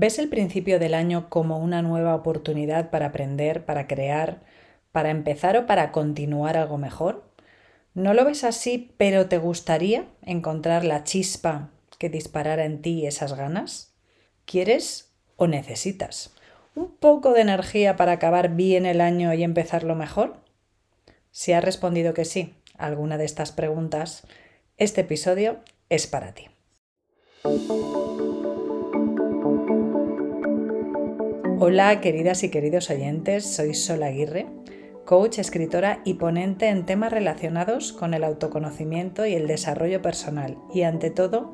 ¿Ves 0.00 0.20
el 0.20 0.28
principio 0.28 0.78
del 0.78 0.94
año 0.94 1.28
como 1.28 1.58
una 1.58 1.82
nueva 1.82 2.14
oportunidad 2.14 2.88
para 2.90 3.06
aprender, 3.06 3.64
para 3.64 3.88
crear, 3.88 4.42
para 4.92 5.10
empezar 5.10 5.56
o 5.56 5.66
para 5.66 5.90
continuar 5.90 6.56
algo 6.56 6.78
mejor? 6.78 7.28
¿No 7.94 8.14
lo 8.14 8.24
ves 8.24 8.44
así, 8.44 8.94
pero 8.96 9.28
te 9.28 9.38
gustaría 9.38 10.06
encontrar 10.22 10.84
la 10.84 11.02
chispa 11.02 11.70
que 11.98 12.10
disparara 12.10 12.64
en 12.64 12.80
ti 12.80 13.08
esas 13.08 13.32
ganas? 13.34 13.92
¿Quieres 14.44 15.10
o 15.34 15.48
necesitas 15.48 16.32
un 16.76 16.94
poco 16.94 17.32
de 17.32 17.40
energía 17.40 17.96
para 17.96 18.12
acabar 18.12 18.54
bien 18.54 18.86
el 18.86 19.00
año 19.00 19.34
y 19.34 19.42
empezarlo 19.42 19.96
mejor? 19.96 20.36
Si 21.32 21.52
has 21.52 21.64
respondido 21.64 22.14
que 22.14 22.24
sí 22.24 22.54
a 22.76 22.86
alguna 22.86 23.18
de 23.18 23.24
estas 23.24 23.50
preguntas, 23.50 24.28
este 24.76 25.00
episodio 25.00 25.58
es 25.88 26.06
para 26.06 26.34
ti. 26.34 26.46
Hola 31.60 32.00
queridas 32.00 32.44
y 32.44 32.50
queridos 32.50 32.88
oyentes, 32.88 33.44
soy 33.44 33.74
Sol 33.74 34.04
Aguirre, 34.04 34.46
coach, 35.04 35.40
escritora 35.40 36.00
y 36.04 36.14
ponente 36.14 36.68
en 36.68 36.86
temas 36.86 37.10
relacionados 37.12 37.92
con 37.92 38.14
el 38.14 38.22
autoconocimiento 38.22 39.26
y 39.26 39.34
el 39.34 39.48
desarrollo 39.48 40.00
personal 40.00 40.56
y 40.72 40.82
ante 40.82 41.10
todo 41.10 41.52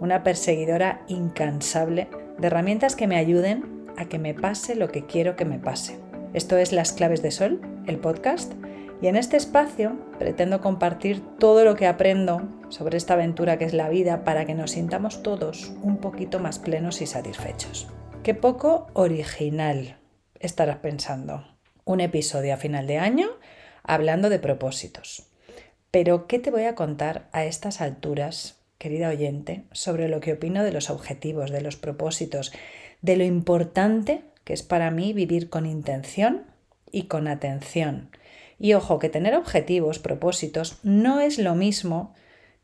una 0.00 0.22
perseguidora 0.22 1.04
incansable 1.06 2.08
de 2.38 2.46
herramientas 2.46 2.96
que 2.96 3.06
me 3.06 3.16
ayuden 3.16 3.84
a 3.98 4.06
que 4.06 4.18
me 4.18 4.32
pase 4.32 4.74
lo 4.74 4.88
que 4.88 5.04
quiero 5.04 5.36
que 5.36 5.44
me 5.44 5.58
pase. 5.58 5.98
Esto 6.32 6.56
es 6.56 6.72
Las 6.72 6.94
Claves 6.94 7.20
de 7.20 7.30
Sol, 7.30 7.60
el 7.86 7.98
podcast, 7.98 8.54
y 9.02 9.08
en 9.08 9.16
este 9.16 9.36
espacio 9.36 9.98
pretendo 10.18 10.62
compartir 10.62 11.20
todo 11.38 11.62
lo 11.66 11.76
que 11.76 11.86
aprendo 11.86 12.40
sobre 12.70 12.96
esta 12.96 13.14
aventura 13.14 13.58
que 13.58 13.66
es 13.66 13.74
la 13.74 13.90
vida 13.90 14.24
para 14.24 14.46
que 14.46 14.54
nos 14.54 14.70
sintamos 14.70 15.22
todos 15.22 15.74
un 15.82 15.98
poquito 15.98 16.38
más 16.38 16.58
plenos 16.58 17.02
y 17.02 17.06
satisfechos. 17.06 17.92
Qué 18.22 18.34
poco 18.34 18.86
original 18.92 19.96
estarás 20.38 20.76
pensando. 20.76 21.44
Un 21.84 22.00
episodio 22.00 22.54
a 22.54 22.56
final 22.56 22.86
de 22.86 22.98
año 22.98 23.26
hablando 23.82 24.30
de 24.30 24.38
propósitos. 24.38 25.26
Pero, 25.90 26.28
¿qué 26.28 26.38
te 26.38 26.52
voy 26.52 26.62
a 26.62 26.76
contar 26.76 27.28
a 27.32 27.44
estas 27.44 27.80
alturas, 27.80 28.60
querida 28.78 29.08
oyente, 29.08 29.64
sobre 29.72 30.08
lo 30.08 30.20
que 30.20 30.34
opino 30.34 30.62
de 30.62 30.70
los 30.70 30.88
objetivos, 30.88 31.50
de 31.50 31.62
los 31.62 31.74
propósitos, 31.74 32.52
de 33.00 33.16
lo 33.16 33.24
importante 33.24 34.22
que 34.44 34.52
es 34.52 34.62
para 34.62 34.92
mí 34.92 35.12
vivir 35.12 35.50
con 35.50 35.66
intención 35.66 36.44
y 36.92 37.06
con 37.06 37.26
atención? 37.26 38.10
Y 38.56 38.74
ojo, 38.74 39.00
que 39.00 39.08
tener 39.08 39.34
objetivos, 39.34 39.98
propósitos, 39.98 40.78
no 40.84 41.18
es 41.18 41.40
lo 41.40 41.56
mismo 41.56 42.14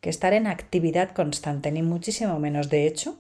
que 0.01 0.11
estar 0.11 0.35
en 0.35 0.47
actividad 0.47 1.11
constante, 1.11 1.73
ni 1.73 1.83
muchísimo 1.83 2.39
menos. 2.39 2.71
De 2.71 2.87
hecho, 2.87 3.19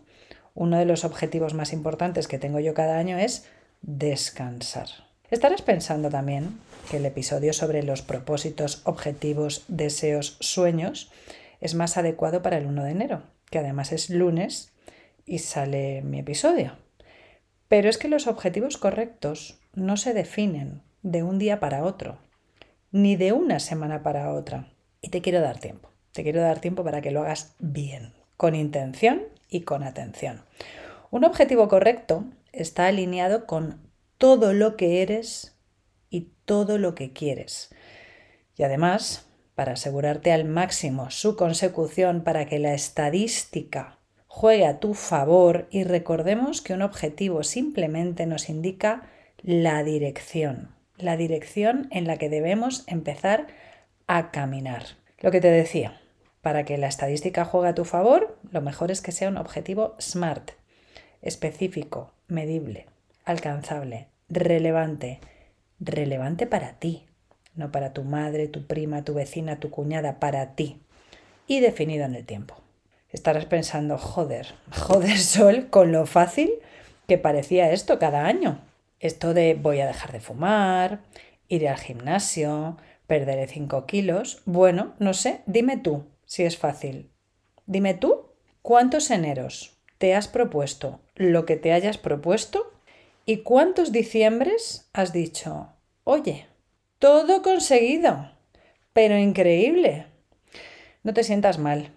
uno 0.59 0.77
de 0.77 0.87
los 0.87 1.05
objetivos 1.05 1.55
más 1.55 1.73
importantes 1.73 2.27
que 2.27 2.41
tengo 2.41 2.59
yo 2.59 2.75
cada 2.75 2.98
año 2.98 3.17
es 3.17 3.47
descansar. 3.81 4.89
Estarás 5.31 5.62
pensando 5.62 6.11
también 6.11 6.59
que 6.91 6.97
el 6.97 7.06
episodio 7.06 7.53
sobre 7.53 7.84
los 7.84 8.03
propósitos, 8.03 8.83
objetivos, 8.84 9.65
deseos, 9.69 10.37
sueños 10.41 11.12
es 11.61 11.77
más 11.77 11.97
adecuado 11.97 12.42
para 12.42 12.59
el 12.59 12.67
1 12.67 12.83
de 12.83 12.91
enero, 12.91 13.23
que 13.50 13.61
además 13.61 13.92
es 13.92 14.11
lunes 14.11 14.73
y 15.25 15.39
sale 15.39 16.03
mi 16.03 16.19
episodio. 16.19 16.72
Pero 17.69 17.89
es 17.89 17.97
que 17.97 18.09
los 18.09 18.27
objetivos 18.27 18.78
correctos 18.78 19.61
no 19.75 19.97
se 19.97 20.12
definen 20.12 20.83
de 21.03 21.22
un 21.22 21.39
día 21.39 21.61
para 21.61 21.84
otro, 21.84 22.19
ni 22.91 23.15
de 23.15 23.31
una 23.31 23.61
semana 23.61 24.03
para 24.03 24.33
otra. 24.33 24.72
Y 25.03 25.11
te 25.11 25.22
quiero 25.22 25.41
dar 25.41 25.61
tiempo. 25.61 25.91
Te 26.11 26.25
quiero 26.25 26.41
dar 26.41 26.59
tiempo 26.59 26.83
para 26.83 27.00
que 27.00 27.12
lo 27.12 27.20
hagas 27.20 27.55
bien, 27.61 28.12
con 28.37 28.56
intención 28.56 29.38
y 29.48 29.62
con 29.62 29.82
atención. 29.82 30.44
Un 31.10 31.24
objetivo 31.24 31.68
correcto 31.68 32.24
está 32.52 32.86
alineado 32.86 33.46
con 33.46 33.80
todo 34.18 34.52
lo 34.52 34.77
que 34.77 35.02
eres 35.02 35.56
y 36.10 36.32
todo 36.44 36.78
lo 36.78 36.94
que 36.94 37.12
quieres. 37.12 37.70
Y 38.56 38.64
además, 38.64 39.26
para 39.54 39.72
asegurarte 39.72 40.32
al 40.32 40.44
máximo 40.44 41.10
su 41.10 41.37
consecución 41.37 42.22
para 42.22 42.47
que 42.47 42.58
la 42.58 42.75
estadística 42.75 43.98
juegue 44.26 44.66
a 44.66 44.78
tu 44.78 44.94
favor 44.94 45.66
y 45.70 45.84
recordemos 45.84 46.60
que 46.62 46.75
un 46.75 46.82
objetivo 46.82 47.42
simplemente 47.42 48.26
nos 48.26 48.48
indica 48.48 49.08
la 49.42 49.82
dirección, 49.82 50.75
la 50.97 51.16
dirección 51.16 51.88
en 51.91 52.06
la 52.06 52.19
que 52.19 52.28
debemos 52.28 52.84
empezar 52.87 53.47
a 54.06 54.31
caminar. 54.31 54.84
Lo 55.20 55.31
que 55.31 55.41
te 55.41 55.50
decía, 55.50 56.00
para 56.41 56.65
que 56.65 56.78
la 56.78 56.88
estadística 56.88 57.44
juegue 57.44 57.69
a 57.69 57.75
tu 57.75 57.84
favor, 57.84 58.38
lo 58.50 58.60
mejor 58.60 58.91
es 58.91 59.00
que 59.00 59.12
sea 59.12 59.28
un 59.28 59.37
objetivo 59.37 59.94
SMART, 60.00 60.53
específico, 61.22 62.12
medible, 62.28 62.87
alcanzable, 63.25 64.09
relevante, 64.28 65.21
relevante 65.81 66.47
para 66.47 66.78
ti, 66.78 67.06
no 67.54 67.72
para 67.72 67.93
tu 67.93 68.04
madre, 68.04 68.49
tu 68.49 68.66
prima, 68.66 69.04
tu 69.04 69.15
vecina, 69.15 69.59
tu 69.59 69.71
cuñada, 69.71 70.21
para 70.21 70.54
ti, 70.54 70.81
y 71.47 71.60
definido 71.60 72.04
en 72.04 72.15
el 72.15 72.25
tiempo. 72.25 72.56
Estarás 73.10 73.47
pensando, 73.47 73.99
joder, 73.99 74.55
joder 74.70 75.19
Sol, 75.19 75.69
con 75.70 75.93
lo 75.93 76.06
fácil 76.06 76.53
que 77.06 77.19
parecía 77.19 77.72
esto 77.72 77.99
cada 77.99 78.26
año. 78.26 78.60
Esto 79.00 79.32
de 79.32 79.55
voy 79.55 79.81
a 79.81 79.87
dejar 79.87 80.12
de 80.12 80.20
fumar, 80.20 81.00
iré 81.49 81.69
al 81.69 81.78
gimnasio, 81.78 82.76
perderé 83.06 83.47
5 83.47 83.87
kilos. 83.87 84.43
Bueno, 84.44 84.94
no 84.99 85.15
sé, 85.15 85.41
dime 85.47 85.78
tú, 85.78 86.05
si 86.28 86.44
es 86.44 86.56
fácil. 86.59 87.11
Dime 87.66 87.94
tú, 87.94 88.27
¿cuántos 88.62 89.11
eneros 89.11 89.81
te 89.97 90.15
has 90.15 90.28
propuesto 90.28 91.00
lo 91.16 91.47
que 91.47 91.56
te 91.56 91.72
hayas 91.72 91.99
propuesto? 91.99 92.72
¿Y 93.25 93.39
cuántos 93.39 93.91
diciembres 93.93 94.88
has 94.93 95.12
dicho, 95.12 95.72
oye, 96.05 96.47
todo 96.99 97.43
conseguido, 97.43 98.31
pero 98.93 99.19
increíble? 99.19 100.06
No 101.03 101.15
te 101.15 101.25
sientas 101.25 101.59
mal, 101.59 101.93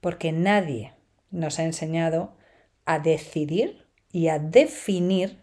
porque 0.00 0.32
nadie 0.32 0.94
nos 1.30 1.58
ha 1.58 1.64
enseñado 1.64 2.36
a 2.84 3.00
decidir 3.00 3.86
y 4.12 4.28
a 4.28 4.38
definir 4.38 5.40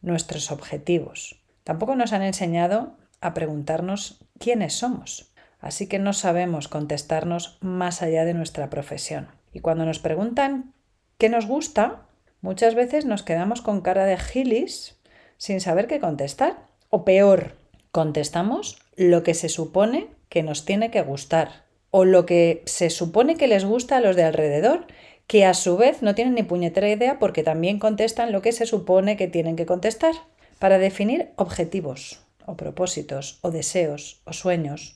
nuestros 0.00 0.50
objetivos. 0.50 1.42
Tampoco 1.62 1.94
nos 1.94 2.12
han 2.12 2.22
enseñado 2.22 2.96
a 3.20 3.34
preguntarnos 3.34 4.24
quiénes 4.38 4.74
somos 4.74 5.35
así 5.60 5.86
que 5.86 5.98
no 5.98 6.12
sabemos 6.12 6.68
contestarnos 6.68 7.58
más 7.60 8.02
allá 8.02 8.24
de 8.24 8.34
nuestra 8.34 8.70
profesión. 8.70 9.28
Y 9.52 9.60
cuando 9.60 9.84
nos 9.84 9.98
preguntan 9.98 10.74
qué 11.18 11.28
nos 11.28 11.46
gusta, 11.46 12.02
muchas 12.40 12.74
veces 12.74 13.04
nos 13.04 13.22
quedamos 13.22 13.62
con 13.62 13.80
cara 13.80 14.04
de 14.04 14.18
gilis 14.18 14.96
sin 15.38 15.60
saber 15.60 15.86
qué 15.86 16.00
contestar. 16.00 16.56
O 16.90 17.04
peor, 17.04 17.56
contestamos 17.90 18.78
lo 18.96 19.22
que 19.22 19.34
se 19.34 19.48
supone 19.48 20.08
que 20.28 20.42
nos 20.42 20.64
tiene 20.64 20.90
que 20.90 21.02
gustar 21.02 21.64
o 21.90 22.04
lo 22.04 22.26
que 22.26 22.62
se 22.66 22.90
supone 22.90 23.36
que 23.36 23.46
les 23.46 23.64
gusta 23.64 23.96
a 23.96 24.00
los 24.00 24.16
de 24.16 24.24
alrededor, 24.24 24.86
que 25.26 25.44
a 25.44 25.54
su 25.54 25.76
vez 25.76 26.02
no 26.02 26.14
tienen 26.14 26.34
ni 26.34 26.42
puñetera 26.42 26.90
idea 26.90 27.18
porque 27.18 27.42
también 27.42 27.78
contestan 27.78 28.32
lo 28.32 28.42
que 28.42 28.52
se 28.52 28.66
supone 28.66 29.16
que 29.16 29.28
tienen 29.28 29.56
que 29.56 29.66
contestar. 29.66 30.14
Para 30.58 30.78
definir 30.78 31.30
objetivos 31.36 32.20
o 32.44 32.56
propósitos 32.56 33.38
o 33.42 33.50
deseos 33.50 34.20
o 34.24 34.32
sueños 34.32 34.95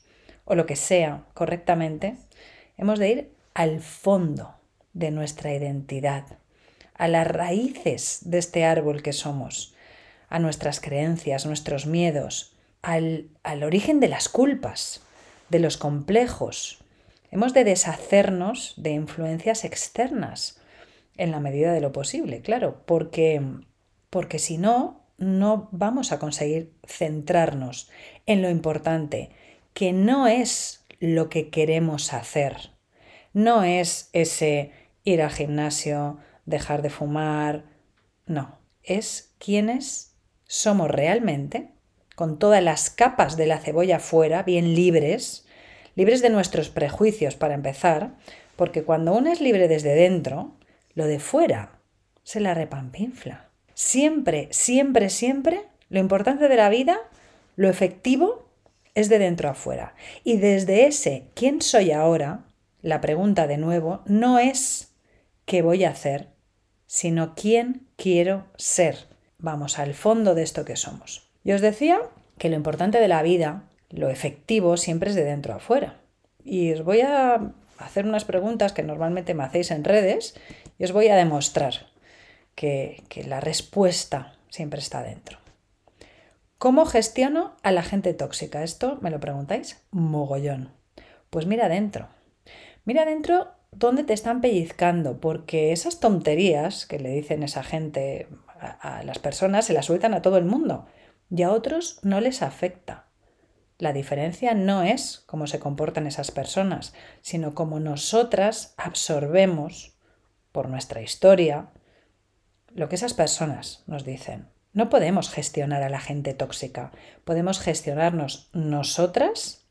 o 0.51 0.55
lo 0.55 0.65
que 0.65 0.75
sea 0.75 1.23
correctamente, 1.33 2.17
hemos 2.77 2.99
de 2.99 3.09
ir 3.09 3.31
al 3.53 3.79
fondo 3.79 4.53
de 4.91 5.09
nuestra 5.09 5.53
identidad, 5.53 6.25
a 6.93 7.07
las 7.07 7.25
raíces 7.25 8.19
de 8.25 8.39
este 8.39 8.65
árbol 8.65 9.01
que 9.01 9.13
somos, 9.13 9.73
a 10.27 10.39
nuestras 10.39 10.81
creencias, 10.81 11.45
nuestros 11.45 11.85
miedos, 11.85 12.53
al, 12.81 13.29
al 13.43 13.63
origen 13.63 14.01
de 14.01 14.09
las 14.09 14.27
culpas, 14.27 15.01
de 15.47 15.59
los 15.59 15.77
complejos. 15.77 16.83
Hemos 17.31 17.53
de 17.53 17.63
deshacernos 17.63 18.73
de 18.75 18.89
influencias 18.89 19.63
externas 19.63 20.59
en 21.15 21.31
la 21.31 21.39
medida 21.39 21.71
de 21.71 21.79
lo 21.79 21.93
posible, 21.93 22.41
claro, 22.41 22.81
porque, 22.85 23.41
porque 24.09 24.37
si 24.37 24.57
no, 24.57 24.99
no 25.17 25.69
vamos 25.71 26.11
a 26.11 26.19
conseguir 26.19 26.73
centrarnos 26.85 27.89
en 28.25 28.41
lo 28.41 28.49
importante, 28.49 29.31
que 29.73 29.93
no 29.93 30.27
es 30.27 30.85
lo 30.99 31.29
que 31.29 31.49
queremos 31.49 32.13
hacer. 32.13 32.71
No 33.33 33.63
es 33.63 34.09
ese 34.13 34.71
ir 35.03 35.21
al 35.21 35.31
gimnasio, 35.31 36.17
dejar 36.45 36.81
de 36.81 36.89
fumar. 36.89 37.65
No, 38.25 38.59
es 38.83 39.33
quienes 39.39 40.15
somos 40.45 40.89
realmente, 40.89 41.71
con 42.15 42.37
todas 42.37 42.61
las 42.61 42.89
capas 42.89 43.37
de 43.37 43.47
la 43.47 43.59
cebolla 43.59 43.99
fuera, 43.99 44.43
bien 44.43 44.75
libres, 44.75 45.45
libres 45.95 46.21
de 46.21 46.29
nuestros 46.29 46.69
prejuicios 46.69 47.35
para 47.35 47.53
empezar, 47.53 48.15
porque 48.55 48.83
cuando 48.83 49.13
uno 49.13 49.31
es 49.31 49.41
libre 49.41 49.67
desde 49.67 49.95
dentro, 49.95 50.55
lo 50.93 51.05
de 51.05 51.19
fuera 51.19 51.79
se 52.23 52.39
la 52.39 52.53
repampinfla. 52.53 53.49
Siempre, 53.73 54.49
siempre, 54.51 55.09
siempre, 55.09 55.63
lo 55.89 55.99
importante 55.99 56.47
de 56.47 56.55
la 56.57 56.69
vida, 56.69 56.99
lo 57.55 57.69
efectivo 57.69 58.50
es 58.95 59.09
de 59.09 59.19
dentro 59.19 59.49
a 59.49 59.53
fuera. 59.53 59.95
Y 60.23 60.37
desde 60.37 60.85
ese 60.85 61.27
¿quién 61.33 61.61
soy 61.61 61.91
ahora? 61.91 62.45
La 62.81 63.01
pregunta 63.01 63.47
de 63.47 63.57
nuevo 63.57 64.01
no 64.05 64.39
es 64.39 64.93
¿qué 65.45 65.61
voy 65.61 65.83
a 65.83 65.91
hacer? 65.91 66.29
sino 66.91 67.35
quién 67.35 67.87
quiero 67.95 68.47
ser. 68.57 69.07
Vamos 69.39 69.79
al 69.79 69.93
fondo 69.93 70.35
de 70.35 70.43
esto 70.43 70.65
que 70.65 70.75
somos. 70.75 71.29
Y 71.41 71.53
os 71.53 71.61
decía 71.61 72.01
que 72.37 72.49
lo 72.49 72.57
importante 72.57 72.99
de 72.99 73.07
la 73.07 73.23
vida, 73.23 73.63
lo 73.89 74.09
efectivo, 74.09 74.75
siempre 74.75 75.09
es 75.09 75.15
de 75.15 75.23
dentro 75.23 75.53
a 75.53 75.55
afuera. 75.55 76.01
Y 76.43 76.73
os 76.73 76.83
voy 76.83 76.99
a 76.99 77.53
hacer 77.77 78.05
unas 78.05 78.25
preguntas 78.25 78.73
que 78.73 78.83
normalmente 78.83 79.33
me 79.33 79.45
hacéis 79.45 79.71
en 79.71 79.85
redes 79.85 80.35
y 80.77 80.83
os 80.83 80.91
voy 80.91 81.07
a 81.07 81.15
demostrar 81.15 81.87
que, 82.55 83.03
que 83.07 83.23
la 83.23 83.39
respuesta 83.39 84.35
siempre 84.49 84.81
está 84.81 85.01
dentro. 85.01 85.40
¿Cómo 86.61 86.85
gestiono 86.85 87.55
a 87.63 87.71
la 87.71 87.81
gente 87.81 88.13
tóxica? 88.13 88.61
Esto 88.61 88.99
me 89.01 89.09
lo 89.09 89.19
preguntáis 89.19 89.83
mogollón. 89.89 90.69
Pues 91.31 91.47
mira 91.47 91.65
adentro. 91.65 92.07
Mira 92.85 93.01
adentro 93.01 93.47
dónde 93.71 94.03
te 94.03 94.13
están 94.13 94.41
pellizcando, 94.41 95.19
porque 95.19 95.71
esas 95.71 95.99
tonterías 95.99 96.85
que 96.85 96.99
le 96.99 97.09
dicen 97.09 97.41
esa 97.41 97.63
gente 97.63 98.27
a, 98.47 98.99
a 98.99 99.03
las 99.03 99.17
personas 99.17 99.65
se 99.65 99.73
las 99.73 99.87
sueltan 99.87 100.13
a 100.13 100.21
todo 100.21 100.37
el 100.37 100.45
mundo 100.45 100.85
y 101.31 101.41
a 101.41 101.49
otros 101.49 101.99
no 102.03 102.21
les 102.21 102.43
afecta. 102.43 103.07
La 103.79 103.91
diferencia 103.91 104.53
no 104.53 104.83
es 104.83 105.23
cómo 105.25 105.47
se 105.47 105.57
comportan 105.57 106.05
esas 106.05 106.29
personas, 106.29 106.93
sino 107.21 107.55
cómo 107.55 107.79
nosotras 107.79 108.75
absorbemos 108.77 109.97
por 110.51 110.69
nuestra 110.69 111.01
historia 111.01 111.71
lo 112.67 112.87
que 112.87 112.97
esas 112.97 113.15
personas 113.15 113.83
nos 113.87 114.05
dicen. 114.05 114.50
No 114.73 114.89
podemos 114.89 115.29
gestionar 115.29 115.83
a 115.83 115.89
la 115.89 115.99
gente 115.99 116.33
tóxica, 116.33 116.91
podemos 117.25 117.59
gestionarnos 117.59 118.49
nosotras 118.53 119.65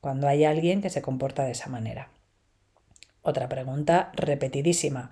cuando 0.00 0.28
hay 0.28 0.44
alguien 0.44 0.80
que 0.80 0.88
se 0.88 1.02
comporta 1.02 1.44
de 1.44 1.52
esa 1.52 1.68
manera. 1.68 2.08
Otra 3.20 3.50
pregunta 3.50 4.10
repetidísima. 4.14 5.10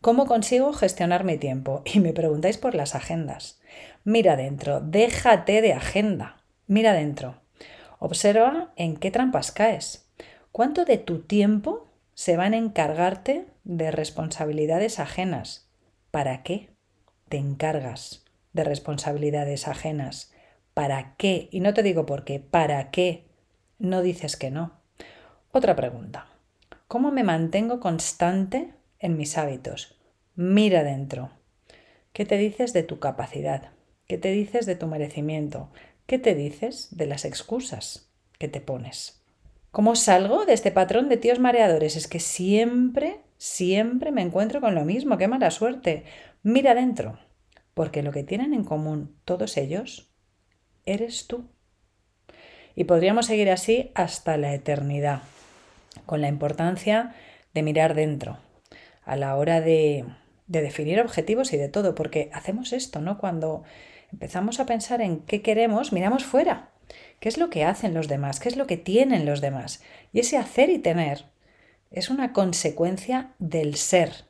¿Cómo 0.00 0.24
consigo 0.24 0.72
gestionar 0.72 1.24
mi 1.24 1.36
tiempo? 1.36 1.82
Y 1.92 2.00
me 2.00 2.14
preguntáis 2.14 2.56
por 2.56 2.74
las 2.74 2.94
agendas. 2.94 3.60
Mira 4.04 4.36
dentro, 4.36 4.80
déjate 4.80 5.60
de 5.60 5.74
agenda. 5.74 6.42
Mira 6.66 6.94
dentro. 6.94 7.42
Observa 7.98 8.72
en 8.76 8.96
qué 8.96 9.10
trampas 9.10 9.52
caes. 9.52 10.08
¿Cuánto 10.52 10.86
de 10.86 10.96
tu 10.96 11.20
tiempo 11.20 11.86
se 12.14 12.38
van 12.38 12.54
a 12.54 12.56
encargarte 12.56 13.44
de 13.64 13.90
responsabilidades 13.90 14.98
ajenas? 15.00 15.68
¿Para 16.10 16.42
qué 16.42 16.70
te 17.28 17.36
encargas 17.36 18.24
de 18.52 18.64
responsabilidades 18.64 19.68
ajenas? 19.68 20.32
¿Para 20.74 21.14
qué? 21.16 21.48
Y 21.50 21.60
no 21.60 21.74
te 21.74 21.82
digo 21.82 22.06
por 22.06 22.24
qué, 22.24 22.40
¿para 22.40 22.90
qué 22.90 23.26
no 23.78 24.02
dices 24.02 24.36
que 24.36 24.50
no? 24.50 24.80
Otra 25.52 25.74
pregunta. 25.76 26.26
¿Cómo 26.86 27.10
me 27.10 27.24
mantengo 27.24 27.80
constante 27.80 28.74
en 28.98 29.16
mis 29.16 29.38
hábitos? 29.38 29.98
Mira 30.34 30.84
dentro. 30.84 31.30
¿Qué 32.12 32.24
te 32.24 32.36
dices 32.36 32.72
de 32.72 32.82
tu 32.82 32.98
capacidad? 32.98 33.70
¿Qué 34.06 34.18
te 34.18 34.30
dices 34.32 34.66
de 34.66 34.74
tu 34.74 34.86
merecimiento? 34.86 35.70
¿Qué 36.06 36.18
te 36.18 36.34
dices 36.34 36.88
de 36.90 37.06
las 37.06 37.24
excusas 37.24 38.10
que 38.38 38.48
te 38.48 38.60
pones? 38.60 39.22
¿Cómo 39.70 39.94
salgo 39.94 40.46
de 40.46 40.52
este 40.52 40.72
patrón 40.72 41.08
de 41.08 41.16
tíos 41.16 41.38
mareadores? 41.38 41.94
Es 41.94 42.08
que 42.08 42.18
siempre, 42.18 43.20
siempre 43.38 44.10
me 44.10 44.22
encuentro 44.22 44.60
con 44.60 44.74
lo 44.74 44.84
mismo. 44.84 45.16
¡Qué 45.16 45.28
mala 45.28 45.52
suerte! 45.52 46.04
Mira 46.42 46.72
adentro, 46.72 47.18
porque 47.74 48.02
lo 48.02 48.12
que 48.12 48.24
tienen 48.24 48.54
en 48.54 48.64
común 48.64 49.16
todos 49.24 49.56
ellos 49.56 50.10
eres 50.84 51.26
tú. 51.26 51.48
Y 52.74 52.84
podríamos 52.84 53.26
seguir 53.26 53.50
así 53.50 53.90
hasta 53.94 54.36
la 54.36 54.54
eternidad, 54.54 55.22
con 56.06 56.20
la 56.20 56.28
importancia 56.28 57.14
de 57.52 57.62
mirar 57.62 57.94
dentro 57.94 58.38
a 59.04 59.16
la 59.16 59.36
hora 59.36 59.60
de, 59.60 60.04
de 60.46 60.62
definir 60.62 61.00
objetivos 61.00 61.52
y 61.52 61.56
de 61.56 61.68
todo, 61.68 61.94
porque 61.94 62.30
hacemos 62.32 62.72
esto, 62.72 63.00
¿no? 63.00 63.18
Cuando 63.18 63.64
empezamos 64.12 64.60
a 64.60 64.66
pensar 64.66 65.00
en 65.00 65.20
qué 65.20 65.42
queremos, 65.42 65.92
miramos 65.92 66.24
fuera. 66.24 66.70
¿Qué 67.20 67.28
es 67.28 67.38
lo 67.38 67.50
que 67.50 67.64
hacen 67.64 67.94
los 67.94 68.08
demás? 68.08 68.40
¿Qué 68.40 68.48
es 68.48 68.56
lo 68.56 68.66
que 68.66 68.76
tienen 68.76 69.26
los 69.26 69.40
demás? 69.40 69.82
Y 70.12 70.20
ese 70.20 70.38
hacer 70.38 70.70
y 70.70 70.78
tener 70.78 71.26
es 71.90 72.08
una 72.08 72.32
consecuencia 72.32 73.34
del 73.38 73.76
ser, 73.76 74.24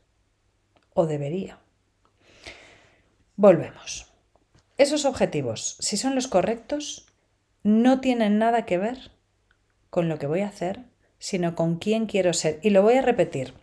o 0.92 1.06
debería. 1.06 1.59
Volvemos. 3.40 4.12
Esos 4.76 5.06
objetivos, 5.06 5.78
si 5.80 5.96
son 5.96 6.14
los 6.14 6.28
correctos, 6.28 7.06
no 7.62 8.02
tienen 8.02 8.38
nada 8.38 8.66
que 8.66 8.76
ver 8.76 9.12
con 9.88 10.10
lo 10.10 10.18
que 10.18 10.26
voy 10.26 10.40
a 10.40 10.48
hacer, 10.48 10.80
sino 11.18 11.54
con 11.54 11.78
quién 11.78 12.04
quiero 12.04 12.34
ser. 12.34 12.60
Y 12.62 12.68
lo 12.68 12.82
voy 12.82 12.96
a 12.96 13.00
repetir. 13.00 13.54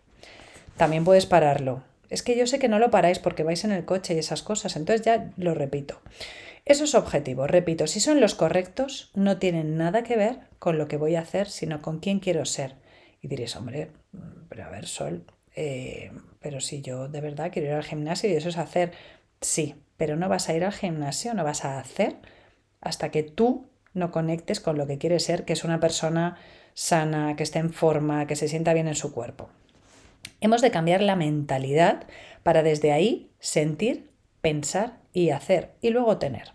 También 0.77 1.03
puedes 1.03 1.27
pararlo. 1.27 1.83
Es 2.09 2.23
que 2.23 2.35
yo 2.35 2.47
sé 2.47 2.57
que 2.57 2.69
no 2.69 2.79
lo 2.79 2.89
paráis 2.89 3.19
porque 3.19 3.43
vais 3.43 3.65
en 3.65 3.71
el 3.71 3.85
coche 3.85 4.15
y 4.15 4.17
esas 4.17 4.41
cosas, 4.41 4.75
entonces 4.77 5.05
ya 5.05 5.31
lo 5.37 5.53
repito. 5.53 6.01
Esos 6.65 6.95
objetivos, 6.95 7.47
repito, 7.47 7.85
si 7.85 7.99
son 7.99 8.19
los 8.19 8.33
correctos, 8.33 9.11
no 9.13 9.37
tienen 9.37 9.77
nada 9.77 10.01
que 10.01 10.17
ver 10.17 10.39
con 10.57 10.79
lo 10.79 10.87
que 10.87 10.97
voy 10.97 11.13
a 11.13 11.21
hacer, 11.21 11.47
sino 11.49 11.83
con 11.83 11.99
quién 11.99 12.19
quiero 12.19 12.45
ser. 12.45 12.77
Y 13.21 13.27
diréis, 13.27 13.55
hombre, 13.55 13.91
pero 14.49 14.63
a 14.63 14.69
ver, 14.69 14.87
Sol, 14.87 15.27
eh, 15.55 16.11
pero 16.39 16.61
si 16.61 16.81
yo 16.81 17.09
de 17.09 17.19
verdad 17.19 17.51
quiero 17.51 17.67
ir 17.67 17.73
al 17.73 17.83
gimnasio 17.83 18.29
y 18.29 18.33
eso 18.33 18.49
es 18.49 18.57
hacer, 18.57 18.91
sí, 19.41 19.75
pero 19.97 20.15
no 20.15 20.29
vas 20.29 20.49
a 20.49 20.55
ir 20.55 20.63
al 20.63 20.73
gimnasio, 20.73 21.33
no 21.33 21.43
vas 21.43 21.65
a 21.65 21.79
hacer 21.79 22.17
hasta 22.81 23.09
que 23.11 23.23
tú 23.23 23.67
no 23.93 24.11
conectes 24.11 24.59
con 24.59 24.77
lo 24.77 24.87
que 24.87 24.97
quieres 24.97 25.23
ser, 25.23 25.45
que 25.45 25.53
es 25.53 25.63
una 25.63 25.79
persona 25.79 26.37
sana, 26.73 27.35
que 27.35 27.43
esté 27.43 27.59
en 27.59 27.73
forma, 27.73 28.27
que 28.27 28.35
se 28.35 28.47
sienta 28.47 28.73
bien 28.73 28.87
en 28.87 28.95
su 28.95 29.11
cuerpo. 29.11 29.49
Hemos 30.41 30.61
de 30.61 30.71
cambiar 30.71 31.01
la 31.01 31.15
mentalidad 31.15 32.05
para 32.43 32.61
desde 32.61 32.91
ahí 32.91 33.31
sentir, 33.39 34.11
pensar 34.41 34.99
y 35.13 35.31
hacer 35.31 35.73
y 35.81 35.89
luego 35.89 36.17
tener. 36.17 36.53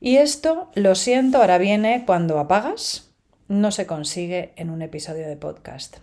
Y 0.00 0.16
esto, 0.16 0.70
lo 0.74 0.96
siento, 0.96 1.38
ahora 1.38 1.58
viene 1.58 2.02
cuando 2.04 2.40
apagas, 2.40 3.12
no 3.46 3.70
se 3.70 3.86
consigue 3.86 4.52
en 4.56 4.70
un 4.70 4.82
episodio 4.82 5.28
de 5.28 5.36
podcast. 5.36 5.98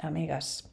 Amigas, 0.00 0.68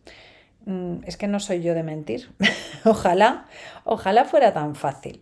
es 1.05 1.17
que 1.17 1.27
no 1.27 1.39
soy 1.39 1.61
yo 1.61 1.73
de 1.73 1.83
mentir. 1.83 2.29
ojalá, 2.85 3.45
ojalá 3.83 4.25
fuera 4.25 4.53
tan 4.53 4.75
fácil. 4.75 5.21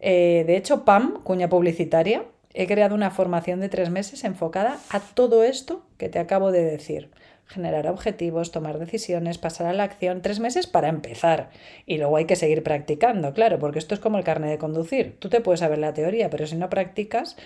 Eh, 0.00 0.44
de 0.46 0.56
hecho, 0.56 0.84
PAM, 0.84 1.22
cuña 1.22 1.48
publicitaria, 1.48 2.24
he 2.54 2.66
creado 2.66 2.94
una 2.94 3.10
formación 3.10 3.60
de 3.60 3.68
tres 3.68 3.90
meses 3.90 4.24
enfocada 4.24 4.78
a 4.90 5.00
todo 5.00 5.44
esto 5.44 5.84
que 5.98 6.08
te 6.08 6.18
acabo 6.18 6.52
de 6.52 6.64
decir 6.64 7.10
generar 7.50 7.88
objetivos, 7.88 8.52
tomar 8.52 8.78
decisiones, 8.78 9.38
pasar 9.38 9.66
a 9.66 9.72
la 9.72 9.82
acción, 9.82 10.22
tres 10.22 10.38
meses 10.38 10.66
para 10.68 10.88
empezar. 10.88 11.50
Y 11.84 11.98
luego 11.98 12.16
hay 12.16 12.24
que 12.24 12.36
seguir 12.36 12.62
practicando, 12.62 13.34
claro, 13.34 13.58
porque 13.58 13.80
esto 13.80 13.94
es 13.94 14.00
como 14.00 14.18
el 14.18 14.24
carnet 14.24 14.50
de 14.50 14.58
conducir. 14.58 15.16
Tú 15.18 15.28
te 15.28 15.40
puedes 15.40 15.60
saber 15.60 15.78
la 15.78 15.92
teoría, 15.92 16.30
pero 16.30 16.46
si 16.46 16.54
no 16.54 16.70
practicas, 16.70 17.36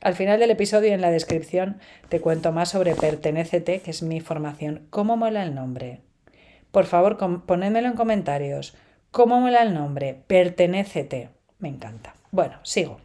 al 0.00 0.14
final 0.14 0.38
del 0.38 0.52
episodio 0.52 0.90
y 0.90 0.92
en 0.92 1.00
la 1.00 1.10
descripción 1.10 1.78
te 2.08 2.20
cuento 2.20 2.52
más 2.52 2.70
sobre 2.70 2.94
Pertenécete, 2.94 3.80
que 3.80 3.90
es 3.90 4.02
mi 4.02 4.20
formación. 4.20 4.86
¿Cómo 4.90 5.16
mola 5.16 5.42
el 5.42 5.56
nombre? 5.56 6.07
Por 6.70 6.86
favor, 6.86 7.16
ponedmelo 7.46 7.88
en 7.88 7.94
comentarios. 7.94 8.76
¿Cómo 9.10 9.40
mola 9.40 9.62
el 9.62 9.74
nombre? 9.74 10.22
Pertenécete. 10.26 11.30
Me 11.58 11.68
encanta. 11.68 12.14
Bueno, 12.30 12.58
sigo. 12.62 13.00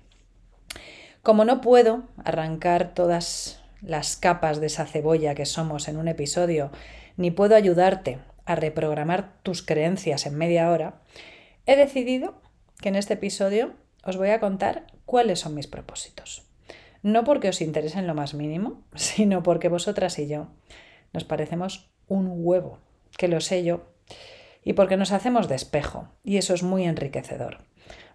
Como 1.21 1.45
no 1.45 1.61
puedo 1.61 2.03
arrancar 2.23 2.93
todas 2.93 3.63
las 3.81 4.17
capas 4.17 4.59
de 4.59 4.67
esa 4.67 4.85
cebolla 4.85 5.35
que 5.35 5.45
somos 5.45 5.87
en 5.87 5.97
un 5.97 6.07
episodio, 6.07 6.71
ni 7.15 7.31
puedo 7.31 7.55
ayudarte 7.55 8.19
a 8.45 8.55
reprogramar 8.55 9.41
tus 9.43 9.61
creencias 9.61 10.25
en 10.25 10.35
media 10.35 10.69
hora, 10.69 11.01
he 11.65 11.75
decidido 11.75 12.41
que 12.81 12.89
en 12.89 12.95
este 12.95 13.13
episodio 13.13 13.73
os 14.03 14.17
voy 14.17 14.29
a 14.29 14.39
contar 14.39 14.87
cuáles 15.05 15.39
son 15.39 15.55
mis 15.55 15.67
propósitos. 15.67 16.43
No 17.01 17.23
porque 17.23 17.49
os 17.49 17.61
interese 17.61 17.99
en 17.99 18.07
lo 18.07 18.15
más 18.15 18.33
mínimo, 18.33 18.81
sino 18.95 19.43
porque 19.43 19.69
vosotras 19.69 20.19
y 20.19 20.27
yo 20.27 20.47
nos 21.13 21.23
parecemos 21.23 21.89
un 22.07 22.27
huevo, 22.29 22.79
que 23.17 23.27
lo 23.27 23.41
sé 23.41 23.63
yo, 23.63 23.83
y 24.63 24.73
porque 24.73 24.97
nos 24.97 25.11
hacemos 25.11 25.47
de 25.47 25.55
espejo, 25.55 26.07
y 26.23 26.37
eso 26.37 26.53
es 26.53 26.63
muy 26.63 26.85
enriquecedor. 26.85 27.59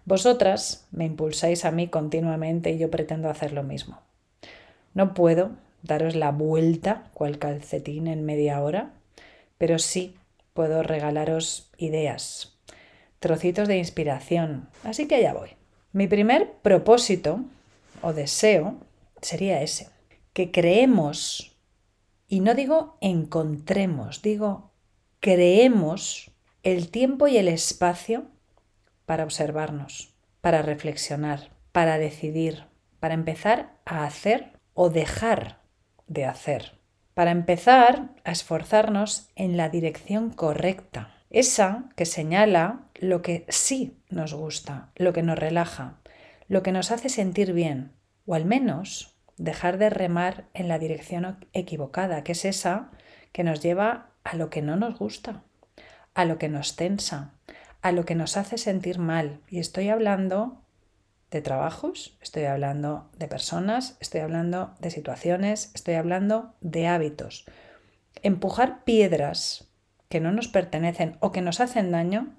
Vosotras 0.05 0.87
me 0.91 1.05
impulsáis 1.05 1.65
a 1.65 1.71
mí 1.71 1.87
continuamente 1.87 2.71
y 2.71 2.77
yo 2.77 2.89
pretendo 2.89 3.29
hacer 3.29 3.53
lo 3.53 3.63
mismo. 3.63 4.01
No 4.93 5.13
puedo 5.13 5.51
daros 5.83 6.15
la 6.15 6.31
vuelta 6.31 7.09
cual 7.13 7.37
calcetín 7.37 8.07
en 8.07 8.25
media 8.25 8.61
hora, 8.61 8.93
pero 9.57 9.79
sí 9.79 10.15
puedo 10.53 10.83
regalaros 10.83 11.69
ideas, 11.77 12.57
trocitos 13.19 13.67
de 13.67 13.77
inspiración. 13.77 14.69
Así 14.83 15.07
que 15.07 15.15
allá 15.15 15.33
voy. 15.33 15.49
Mi 15.91 16.07
primer 16.07 16.53
propósito 16.61 17.41
o 18.01 18.13
deseo 18.13 18.77
sería 19.21 19.61
ese, 19.61 19.89
que 20.33 20.51
creemos, 20.51 21.55
y 22.27 22.39
no 22.39 22.55
digo 22.55 22.97
encontremos, 23.01 24.21
digo 24.21 24.68
creemos 25.19 26.31
el 26.63 26.89
tiempo 26.91 27.27
y 27.27 27.37
el 27.37 27.47
espacio 27.47 28.27
para 29.05 29.23
observarnos, 29.23 30.13
para 30.41 30.61
reflexionar, 30.61 31.51
para 31.71 31.97
decidir, 31.97 32.65
para 32.99 33.13
empezar 33.13 33.77
a 33.85 34.05
hacer 34.05 34.53
o 34.73 34.89
dejar 34.89 35.61
de 36.07 36.25
hacer. 36.25 36.79
Para 37.13 37.31
empezar 37.31 38.11
a 38.23 38.31
esforzarnos 38.31 39.29
en 39.35 39.57
la 39.57 39.69
dirección 39.69 40.31
correcta. 40.31 41.15
esa 41.29 41.89
que 41.95 42.05
señala 42.05 42.89
lo 42.95 43.21
que 43.21 43.45
sí 43.49 44.01
nos 44.09 44.33
gusta, 44.33 44.91
lo 44.95 45.13
que 45.13 45.21
nos 45.21 45.37
relaja, 45.37 45.99
lo 46.47 46.63
que 46.63 46.71
nos 46.71 46.89
hace 46.89 47.09
sentir 47.09 47.53
bien, 47.53 47.91
o 48.25 48.33
al 48.33 48.45
menos 48.45 49.15
dejar 49.37 49.77
de 49.77 49.91
remar 49.91 50.49
en 50.55 50.67
la 50.67 50.79
dirección 50.79 51.45
equivocada, 51.53 52.23
que 52.23 52.31
es 52.31 52.45
esa 52.45 52.89
que 53.31 53.43
nos 53.43 53.61
lleva 53.61 54.08
a 54.29 54.35
lo 54.35 54.51
que 54.51 54.61
no 54.61 54.75
nos 54.75 54.99
gusta, 54.99 55.41
a 56.13 56.23
lo 56.23 56.37
que 56.37 56.49
nos 56.49 56.75
tensa, 56.75 57.33
a 57.81 57.91
lo 57.91 58.05
que 58.05 58.13
nos 58.13 58.37
hace 58.37 58.59
sentir 58.59 58.99
mal. 58.99 59.41
Y 59.47 59.57
estoy 59.57 59.89
hablando 59.89 60.61
de 61.31 61.41
trabajos, 61.41 62.15
estoy 62.21 62.43
hablando 62.43 63.09
de 63.17 63.27
personas, 63.27 63.97
estoy 63.99 64.21
hablando 64.21 64.75
de 64.79 64.91
situaciones, 64.91 65.71
estoy 65.73 65.95
hablando 65.95 66.53
de 66.61 66.85
hábitos. 66.85 67.45
Empujar 68.21 68.83
piedras 68.83 69.67
que 70.09 70.19
no 70.19 70.31
nos 70.31 70.47
pertenecen 70.47 71.17
o 71.21 71.31
que 71.31 71.41
nos 71.41 71.59
hacen 71.59 71.91
daño 71.91 72.35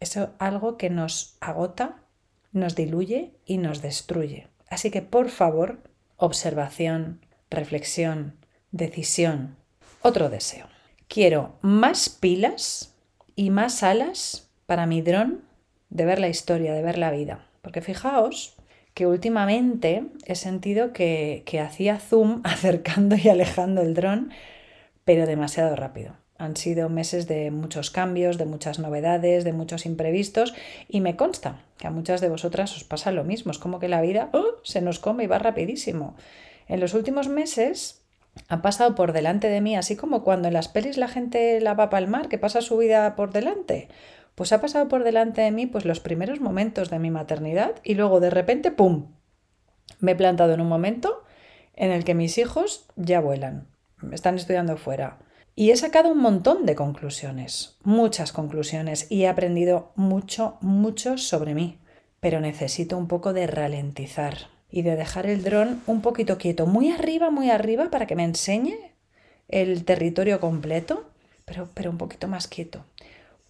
es 0.00 0.18
algo 0.40 0.76
que 0.76 0.90
nos 0.90 1.36
agota, 1.40 2.02
nos 2.50 2.74
diluye 2.74 3.36
y 3.44 3.58
nos 3.58 3.80
destruye. 3.80 4.48
Así 4.68 4.90
que 4.90 5.02
por 5.02 5.28
favor, 5.28 5.84
observación, 6.16 7.24
reflexión, 7.48 8.44
decisión. 8.72 9.56
Otro 10.02 10.30
deseo. 10.30 10.66
Quiero 11.08 11.54
más 11.62 12.10
pilas 12.10 12.94
y 13.34 13.48
más 13.48 13.82
alas 13.82 14.50
para 14.66 14.86
mi 14.86 15.00
dron 15.00 15.42
de 15.88 16.04
ver 16.04 16.20
la 16.20 16.28
historia, 16.28 16.74
de 16.74 16.82
ver 16.82 16.98
la 16.98 17.10
vida. 17.10 17.46
Porque 17.62 17.80
fijaos 17.80 18.56
que 18.92 19.06
últimamente 19.06 20.04
he 20.26 20.34
sentido 20.34 20.92
que, 20.92 21.42
que 21.46 21.60
hacía 21.60 21.98
zoom 21.98 22.42
acercando 22.44 23.16
y 23.16 23.28
alejando 23.28 23.80
el 23.80 23.94
dron, 23.94 24.32
pero 25.04 25.26
demasiado 25.26 25.74
rápido. 25.76 26.14
Han 26.36 26.56
sido 26.56 26.88
meses 26.88 27.26
de 27.26 27.50
muchos 27.50 27.90
cambios, 27.90 28.36
de 28.36 28.44
muchas 28.44 28.78
novedades, 28.78 29.44
de 29.44 29.52
muchos 29.52 29.86
imprevistos 29.86 30.54
y 30.88 31.00
me 31.00 31.16
consta 31.16 31.62
que 31.78 31.86
a 31.86 31.90
muchas 31.90 32.20
de 32.20 32.28
vosotras 32.28 32.76
os 32.76 32.84
pasa 32.84 33.10
lo 33.12 33.24
mismo. 33.24 33.50
Es 33.50 33.58
como 33.58 33.78
que 33.78 33.88
la 33.88 34.02
vida 34.02 34.28
¡oh! 34.32 34.60
se 34.62 34.82
nos 34.82 34.98
come 34.98 35.24
y 35.24 35.26
va 35.26 35.38
rapidísimo. 35.38 36.14
En 36.68 36.80
los 36.80 36.92
últimos 36.92 37.28
meses 37.28 38.02
ha 38.48 38.62
pasado 38.62 38.94
por 38.94 39.12
delante 39.12 39.48
de 39.48 39.60
mí, 39.60 39.76
así 39.76 39.96
como 39.96 40.22
cuando 40.24 40.48
en 40.48 40.54
las 40.54 40.68
pelis 40.68 40.96
la 40.96 41.08
gente 41.08 41.60
la 41.60 41.74
va 41.74 41.90
para 41.90 42.04
el 42.04 42.10
mar, 42.10 42.28
que 42.28 42.38
pasa 42.38 42.60
su 42.60 42.76
vida 42.78 43.16
por 43.16 43.32
delante. 43.32 43.88
Pues 44.34 44.52
ha 44.52 44.60
pasado 44.60 44.88
por 44.88 45.04
delante 45.04 45.40
de 45.40 45.50
mí 45.50 45.66
pues 45.66 45.84
los 45.84 46.00
primeros 46.00 46.40
momentos 46.40 46.90
de 46.90 46.98
mi 46.98 47.10
maternidad 47.10 47.74
y 47.82 47.94
luego 47.94 48.20
de 48.20 48.30
repente, 48.30 48.70
¡pum! 48.70 49.12
Me 50.00 50.12
he 50.12 50.16
plantado 50.16 50.54
en 50.54 50.60
un 50.60 50.68
momento 50.68 51.24
en 51.74 51.90
el 51.90 52.04
que 52.04 52.14
mis 52.14 52.38
hijos 52.38 52.86
ya 52.96 53.20
vuelan, 53.20 53.68
están 54.12 54.36
estudiando 54.36 54.76
fuera 54.76 55.18
y 55.58 55.72
he 55.72 55.76
sacado 55.76 56.12
un 56.12 56.18
montón 56.18 56.66
de 56.66 56.76
conclusiones, 56.76 57.78
muchas 57.82 58.30
conclusiones, 58.30 59.10
y 59.10 59.22
he 59.22 59.28
aprendido 59.28 59.90
mucho, 59.96 60.56
mucho 60.60 61.18
sobre 61.18 61.52
mí. 61.52 61.80
Pero 62.20 62.38
necesito 62.38 62.96
un 62.96 63.08
poco 63.08 63.32
de 63.32 63.48
ralentizar 63.48 64.36
y 64.70 64.82
de 64.82 64.96
dejar 64.96 65.26
el 65.26 65.42
dron 65.42 65.82
un 65.86 66.02
poquito 66.02 66.38
quieto, 66.38 66.66
muy 66.66 66.90
arriba, 66.90 67.30
muy 67.30 67.50
arriba, 67.50 67.90
para 67.90 68.06
que 68.06 68.16
me 68.16 68.24
enseñe 68.24 68.76
el 69.48 69.84
territorio 69.84 70.40
completo, 70.40 71.08
pero, 71.44 71.68
pero 71.74 71.90
un 71.90 71.98
poquito 71.98 72.28
más 72.28 72.48
quieto. 72.48 72.84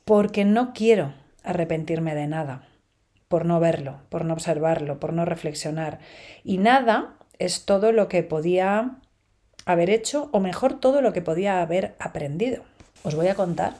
Porque 0.05 0.45
no 0.45 0.73
quiero 0.73 1.13
arrepentirme 1.43 2.15
de 2.15 2.27
nada, 2.27 2.69
por 3.29 3.45
no 3.45 3.61
verlo, 3.61 4.01
por 4.09 4.25
no 4.25 4.33
observarlo, 4.33 5.01
por 5.01 5.13
no 5.13 5.25
reflexionar. 5.25 5.99
Y 6.45 6.59
nada 6.59 7.15
es 7.39 7.65
todo 7.65 7.93
lo 7.93 8.09
que 8.09 8.23
podía 8.23 8.97
haber 9.65 9.91
hecho 9.91 10.31
o 10.33 10.41
mejor 10.41 10.81
todo 10.81 11.03
lo 11.03 11.13
que 11.13 11.23
podía 11.23 11.61
haber 11.61 11.95
aprendido. 11.99 12.63
Os 13.03 13.15
voy 13.15 13.29
a 13.29 13.35
contar 13.35 13.75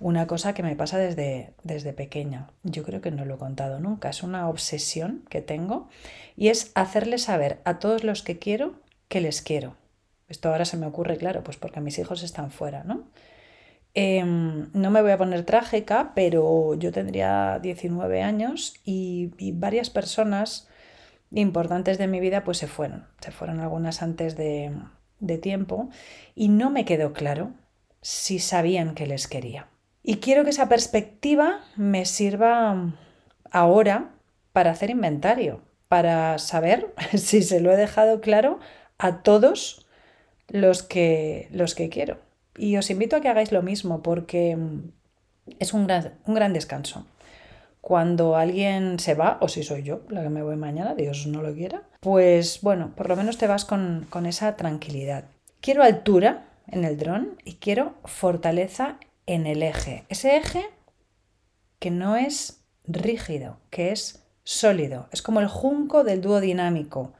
una 0.00 0.26
cosa 0.26 0.54
que 0.54 0.62
me 0.62 0.76
pasa 0.76 0.98
desde, 0.98 1.54
desde 1.62 1.92
pequeña. 1.92 2.50
Yo 2.62 2.82
creo 2.82 3.00
que 3.00 3.10
no 3.10 3.24
lo 3.24 3.34
he 3.36 3.38
contado 3.38 3.80
nunca. 3.80 4.10
Es 4.10 4.22
una 4.22 4.48
obsesión 4.48 5.24
que 5.28 5.40
tengo 5.40 5.88
y 6.36 6.48
es 6.48 6.72
hacerle 6.74 7.18
saber 7.18 7.60
a 7.64 7.78
todos 7.78 8.04
los 8.04 8.22
que 8.22 8.38
quiero 8.38 8.74
que 9.08 9.20
les 9.20 9.42
quiero. 9.42 9.76
Esto 10.28 10.50
ahora 10.50 10.64
se 10.64 10.76
me 10.76 10.86
ocurre, 10.86 11.16
claro, 11.16 11.42
pues 11.44 11.56
porque 11.56 11.80
mis 11.80 11.98
hijos 11.98 12.22
están 12.22 12.50
fuera, 12.50 12.84
¿no? 12.84 13.04
Em, 13.94 14.68
no 14.74 14.90
me 14.90 15.00
voy 15.00 15.12
a 15.12 15.18
poner 15.18 15.44
trágica, 15.44 16.12
pero 16.14 16.74
yo 16.74 16.92
tendría 16.92 17.58
19 17.60 18.22
años 18.22 18.74
y, 18.84 19.32
y, 19.38 19.52
varias 19.52 19.88
personas 19.88 20.68
importantes 21.30 21.96
de 21.96 22.06
mi 22.06 22.20
vida 22.20 22.44
pues 22.44 22.58
se 22.58 22.66
fueron. 22.66 23.06
Se 23.20 23.30
fueron 23.30 23.60
algunas 23.60 24.02
antes 24.02 24.36
de, 24.36 24.72
de 25.20 25.38
tiempo 25.38 25.88
y 26.34 26.48
no 26.48 26.70
me 26.70 26.84
quedó 26.84 27.12
claro 27.12 27.52
si 28.02 28.38
sabían 28.38 28.94
que 28.94 29.06
les 29.06 29.28
quería. 29.28 29.68
Y 30.08 30.18
quiero 30.18 30.44
que 30.44 30.50
esa 30.50 30.68
perspectiva 30.68 31.64
me 31.74 32.06
sirva 32.06 32.94
ahora 33.50 34.12
para 34.52 34.70
hacer 34.70 34.90
inventario, 34.90 35.62
para 35.88 36.38
saber 36.38 36.94
si 37.16 37.42
se 37.42 37.60
lo 37.60 37.72
he 37.72 37.76
dejado 37.76 38.20
claro 38.20 38.60
a 38.98 39.24
todos 39.24 39.84
los 40.48 40.84
que, 40.84 41.48
los 41.50 41.74
que 41.74 41.88
quiero. 41.88 42.18
Y 42.56 42.76
os 42.76 42.88
invito 42.88 43.16
a 43.16 43.20
que 43.20 43.28
hagáis 43.28 43.50
lo 43.50 43.62
mismo 43.62 44.00
porque 44.00 44.56
es 45.58 45.74
un 45.74 45.88
gran, 45.88 46.14
un 46.24 46.34
gran 46.34 46.52
descanso 46.52 47.04
cuando 47.80 48.36
alguien 48.36 48.98
se 48.98 49.14
va, 49.14 49.38
o 49.40 49.46
si 49.48 49.62
soy 49.62 49.84
yo 49.84 50.00
la 50.08 50.24
que 50.24 50.28
me 50.28 50.42
voy 50.42 50.56
mañana, 50.56 50.96
Dios 50.96 51.28
no 51.28 51.40
lo 51.40 51.54
quiera, 51.54 51.84
pues 52.00 52.60
bueno, 52.60 52.90
por 52.96 53.08
lo 53.08 53.14
menos 53.14 53.38
te 53.38 53.46
vas 53.46 53.64
con, 53.64 54.08
esa 54.26 54.56
tranquilidad. 54.56 55.26
Quiero 55.60 55.84
altura 55.84 56.46
en 56.66 56.84
el 56.84 56.96
dron 56.96 57.36
y 57.44 57.54
quiero 57.54 57.94
fortaleza 58.04 58.96
en 59.26 59.46
el 59.46 59.62
eje. 59.62 60.04
Ese 60.08 60.36
eje 60.36 60.64
que 61.78 61.90
no 61.90 62.16
es 62.16 62.62
rígido, 62.86 63.58
que 63.70 63.92
es 63.92 64.24
sólido. 64.44 65.08
Es 65.12 65.22
como 65.22 65.40
el 65.40 65.48
junco 65.48 66.04
del 66.04 66.20
dúo 66.20 66.40
dinámico. 66.40 67.12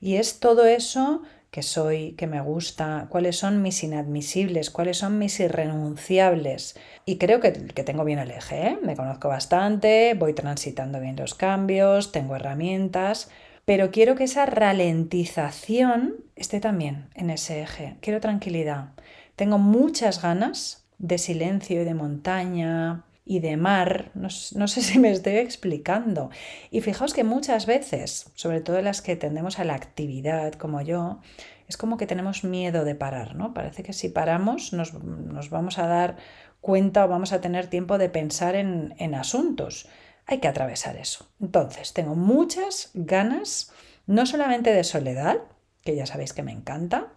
Y 0.00 0.16
es 0.16 0.40
todo 0.40 0.64
eso 0.64 1.22
que 1.52 1.62
soy, 1.62 2.12
que 2.12 2.26
me 2.26 2.40
gusta, 2.40 3.08
cuáles 3.10 3.36
son 3.36 3.60
mis 3.60 3.84
inadmisibles, 3.84 4.70
cuáles 4.70 4.96
son 4.96 5.18
mis 5.18 5.38
irrenunciables. 5.38 6.76
Y 7.04 7.18
creo 7.18 7.40
que, 7.40 7.50
tengo 7.50 8.04
bien 8.04 8.18
el 8.18 8.30
eje, 8.30 8.68
¿eh? 8.68 8.78
me 8.82 8.96
conozco 8.96 9.28
bastante, 9.28 10.14
voy 10.14 10.32
transitando 10.32 10.98
bien 10.98 11.14
los 11.14 11.34
cambios, 11.34 12.10
tengo 12.10 12.36
herramientas, 12.36 13.30
pero 13.66 13.90
quiero 13.90 14.14
que 14.14 14.24
esa 14.24 14.46
ralentización 14.46 16.16
esté 16.36 16.58
también 16.58 17.10
en 17.14 17.28
ese 17.28 17.60
eje. 17.60 17.96
Quiero 18.00 18.20
tranquilidad. 18.20 18.94
Tengo 19.36 19.58
muchas 19.58 20.22
ganas 20.22 20.81
de 21.02 21.18
silencio 21.18 21.82
y 21.82 21.84
de 21.84 21.94
montaña, 21.94 23.04
y 23.24 23.40
de 23.40 23.56
mar, 23.56 24.10
no, 24.14 24.28
no, 24.54 24.68
sé 24.68 24.82
si 24.82 24.98
me 24.98 25.10
estoy 25.10 25.36
explicando. 25.36 26.30
Y 26.70 26.80
fijaos 26.80 27.12
que 27.12 27.24
muchas 27.24 27.66
veces, 27.66 28.30
sobre 28.34 28.60
todo 28.60 28.80
las 28.80 29.02
que 29.02 29.16
tendemos 29.16 29.58
a 29.58 29.64
la 29.64 29.74
actividad 29.74 30.54
como 30.54 30.80
yo, 30.80 31.20
es 31.68 31.76
como 31.76 31.96
que 31.96 32.06
tenemos 32.06 32.44
miedo 32.44 32.84
de 32.84 32.94
parar, 32.94 33.34
¿no? 33.34 33.54
Parece 33.54 33.82
que 33.82 33.92
si 33.92 34.08
paramos 34.08 34.72
nos, 34.72 34.94
nos 34.94 35.50
vamos 35.50 35.78
a 35.78 35.86
dar 35.86 36.16
cuenta 36.60 37.04
o 37.04 37.08
vamos 37.08 37.32
a 37.32 37.40
tener 37.40 37.66
tiempo 37.68 37.98
de 37.98 38.08
pensar 38.08 38.54
en, 38.54 38.94
en 38.98 39.14
asuntos. 39.14 39.88
Hay 40.26 40.38
que 40.38 40.48
atravesar 40.48 40.96
eso. 40.96 41.28
Entonces, 41.40 41.92
tengo 41.92 42.14
muchas 42.14 42.90
ganas, 42.94 43.72
no 44.06 44.26
solamente 44.26 44.72
de 44.72 44.84
soledad, 44.84 45.38
que 45.82 45.96
ya 45.96 46.06
sabéis 46.06 46.32
que 46.32 46.42
me 46.42 46.52
encanta, 46.52 47.12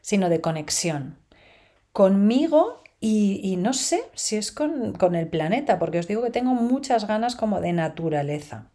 sino 0.00 0.28
de 0.28 0.40
conexión 0.40 1.18
conmigo 1.92 2.79
y, 3.02 3.56
no 3.56 3.72
sé 3.72 4.02
si 4.14 4.36
es 4.36 4.52
con, 4.52 4.92
con, 4.92 5.14
el 5.14 5.26
planeta, 5.26 5.78
porque 5.78 5.98
os 5.98 6.06
digo 6.06 6.22
que 6.22 6.30
tengo 6.30 6.52
muchas 6.52 7.06
ganas 7.06 7.34
como 7.34 7.62
de 7.62 7.72
naturaleza. 7.72 8.66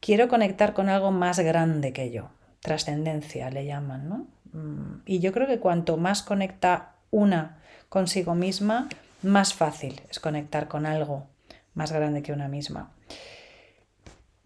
Quiero 0.00 0.28
conectar 0.28 0.74
con 0.74 0.90
algo 0.90 1.10
más 1.10 1.38
grande 1.38 1.94
que 1.94 2.10
yo. 2.10 2.28
Trascendencia 2.60 3.50
le 3.50 3.64
llaman, 3.64 4.08
¿no? 4.08 4.26
Mm, 4.52 5.02
y 5.06 5.20
yo 5.20 5.32
creo 5.32 5.46
que 5.46 5.58
cuanto 5.58 5.96
más 5.96 6.22
conecta 6.22 6.96
una 7.10 7.58
consigo 7.88 8.34
misma, 8.34 8.88
más 9.22 9.54
fácil 9.54 10.00
es 10.10 10.20
conectar 10.20 10.68
con 10.68 10.84
algo 10.84 11.26
más 11.74 11.92
grande 11.92 12.22
que 12.22 12.32
una 12.32 12.48
misma. 12.48 12.92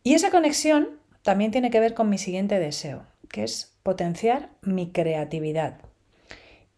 Y 0.02 0.14
esa 0.14 0.30
conexión 0.30 1.00
también 1.22 1.50
tiene 1.50 1.70
que 1.70 1.80
ver 1.80 1.94
con 1.94 2.08
mi 2.08 2.18
siguiente 2.18 2.60
deseo, 2.60 3.02
que 3.28 3.42
es 3.42 3.76
potenciar 3.82 4.50
mi 4.62 4.92
creatividad. 4.92 5.80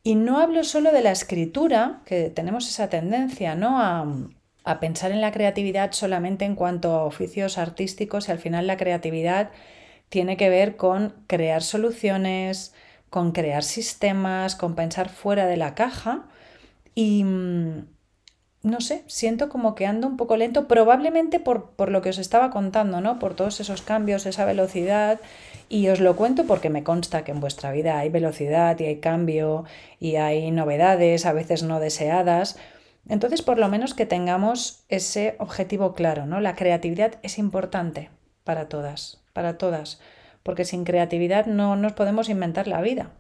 Y 0.09 0.15
no 0.15 0.39
hablo 0.39 0.65
solo 0.65 0.91
de 0.91 1.03
la 1.03 1.11
escritura, 1.11 2.01
que 2.07 2.31
tenemos 2.31 2.67
esa 2.67 2.89
tendencia 2.89 3.55
¿no? 3.55 3.79
a, 3.79 4.81
pensar 4.81 5.13
en 5.13 5.21
la 5.21 5.33
creatividad 5.33 5.93
solamente 5.93 6.47
en 6.47 6.55
cuanto 6.55 6.93
a 6.93 7.05
oficios 7.05 7.59
artísticos 7.59 8.27
y 8.27 8.33
al 8.33 8.39
final 8.39 8.67
la 8.67 8.79
creatividad 8.79 9.51
tiene 10.09 10.39
que 10.39 10.49
ver 10.49 10.77
con 10.77 11.13
crear 11.27 11.63
soluciones, 11.63 12.73
con 13.11 13.33
crear 13.33 13.63
sistemas, 13.63 14.57
con 14.57 14.77
pensar 14.77 15.11
fuera 15.11 15.45
de 15.45 15.59
la 15.59 15.75
caja 15.75 16.25
y 16.95 17.25
mm, 17.25 17.89
no 18.63 18.81
sé, 18.81 19.05
siento 19.09 19.51
como 19.51 19.75
que 19.75 19.85
ando 19.85 20.07
un 20.07 20.17
poco 20.17 20.39
lento, 20.39 20.69
probablemente 20.69 21.39
por, 21.39 21.73
por, 21.73 21.91
lo 21.91 22.01
que 22.01 22.09
os 22.09 22.19
estaba 22.19 22.51
contando, 22.51 23.03
¿no? 23.03 23.19
Por 23.19 23.35
todos 23.35 23.61
esos 23.61 23.83
cambios, 23.83 24.25
esa 24.25 24.47
velocidad 24.47 25.21
y 25.69 25.89
os 25.89 26.01
lo 26.01 26.17
cuento 26.17 26.47
porque 26.47 26.71
me 26.71 26.85
consta 26.85 27.25
que 27.25 27.33
en 27.33 27.41
vuestra 27.41 27.73
vida 27.73 27.99
hay 27.99 28.09
velocidad 28.09 28.79
y 28.81 28.85
hay 28.85 28.97
cambio 29.01 29.65
y 30.01 30.17
hay 30.17 30.51
novedades, 30.51 31.27
a 31.27 31.33
veces 31.33 31.63
no 31.63 31.81
deseadas. 31.81 32.59
Entonces, 33.09 33.43
por 33.43 33.59
lo 33.59 33.69
menos 33.69 33.95
que 33.95 34.07
tengamos 34.07 34.85
ese 34.89 35.37
objetivo 35.39 35.95
claro, 35.95 36.27
¿no? 36.27 36.41
La 36.41 36.55
creatividad 36.55 37.15
es 37.23 37.39
importante 37.39 38.11
para 38.45 38.69
todas, 38.69 39.23
para 39.33 39.59
todas, 39.59 40.01
porque 40.43 40.65
sin 40.65 40.85
creatividad 40.85 41.47
no 41.47 41.77
nos 41.77 41.93
podemos 41.93 42.29
inventar 42.29 42.67
la 42.67 42.81
vida. 42.81 43.13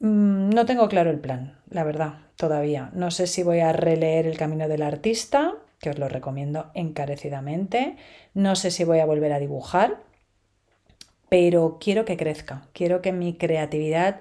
Mm, 0.00 0.50
no 0.50 0.66
tengo 0.66 0.88
claro 0.88 1.10
el 1.10 1.18
plan, 1.18 1.58
la 1.70 1.84
verdad, 1.84 2.20
todavía. 2.36 2.90
No 2.92 3.10
sé 3.10 3.26
si 3.26 3.42
voy 3.42 3.60
a 3.60 3.72
releer 3.72 4.26
El 4.26 4.36
Camino 4.36 4.68
del 4.68 4.82
Artista, 4.82 5.54
que 5.80 5.90
os 5.90 5.98
lo 5.98 6.08
recomiendo 6.08 6.70
encarecidamente. 6.74 7.96
No 8.34 8.56
sé 8.56 8.70
si 8.70 8.84
voy 8.84 9.00
a 9.00 9.06
volver 9.06 9.32
a 9.32 9.38
dibujar, 9.38 9.98
pero 11.28 11.78
quiero 11.80 12.04
que 12.04 12.16
crezca, 12.16 12.66
quiero 12.72 13.02
que 13.02 13.12
mi 13.12 13.34
creatividad 13.34 14.20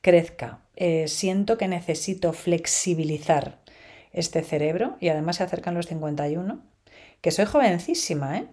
crezca. 0.00 0.60
Eh, 0.76 1.08
siento 1.08 1.58
que 1.58 1.68
necesito 1.68 2.32
flexibilizar 2.32 3.58
este 4.12 4.42
cerebro 4.42 4.96
y 5.00 5.08
además 5.08 5.36
se 5.36 5.44
acercan 5.44 5.74
los 5.74 5.86
51, 5.86 6.60
que 7.20 7.30
soy 7.30 7.46
jovencísima, 7.46 8.38
¿eh? 8.38 8.46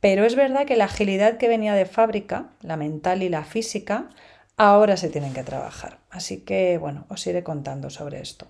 Pero 0.00 0.24
es 0.24 0.36
verdad 0.36 0.66
que 0.66 0.76
la 0.76 0.84
agilidad 0.84 1.38
que 1.38 1.48
venía 1.48 1.74
de 1.74 1.86
fábrica, 1.86 2.50
la 2.60 2.76
mental 2.76 3.22
y 3.22 3.28
la 3.28 3.44
física, 3.44 4.10
ahora 4.56 4.96
se 4.96 5.08
tienen 5.08 5.32
que 5.32 5.42
trabajar. 5.42 5.98
Así 6.10 6.40
que, 6.40 6.78
bueno, 6.78 7.06
os 7.08 7.26
iré 7.26 7.42
contando 7.42 7.90
sobre 7.90 8.20
esto. 8.20 8.46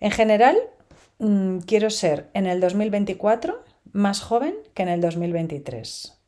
En 0.00 0.10
general, 0.10 0.56
mm, 1.18 1.58
quiero 1.58 1.90
ser 1.90 2.28
en 2.34 2.46
el 2.46 2.60
2024 2.60 3.62
más 3.92 4.20
joven 4.20 4.54
que 4.74 4.82
en 4.82 4.88
el 4.88 5.00
2023. 5.00 6.18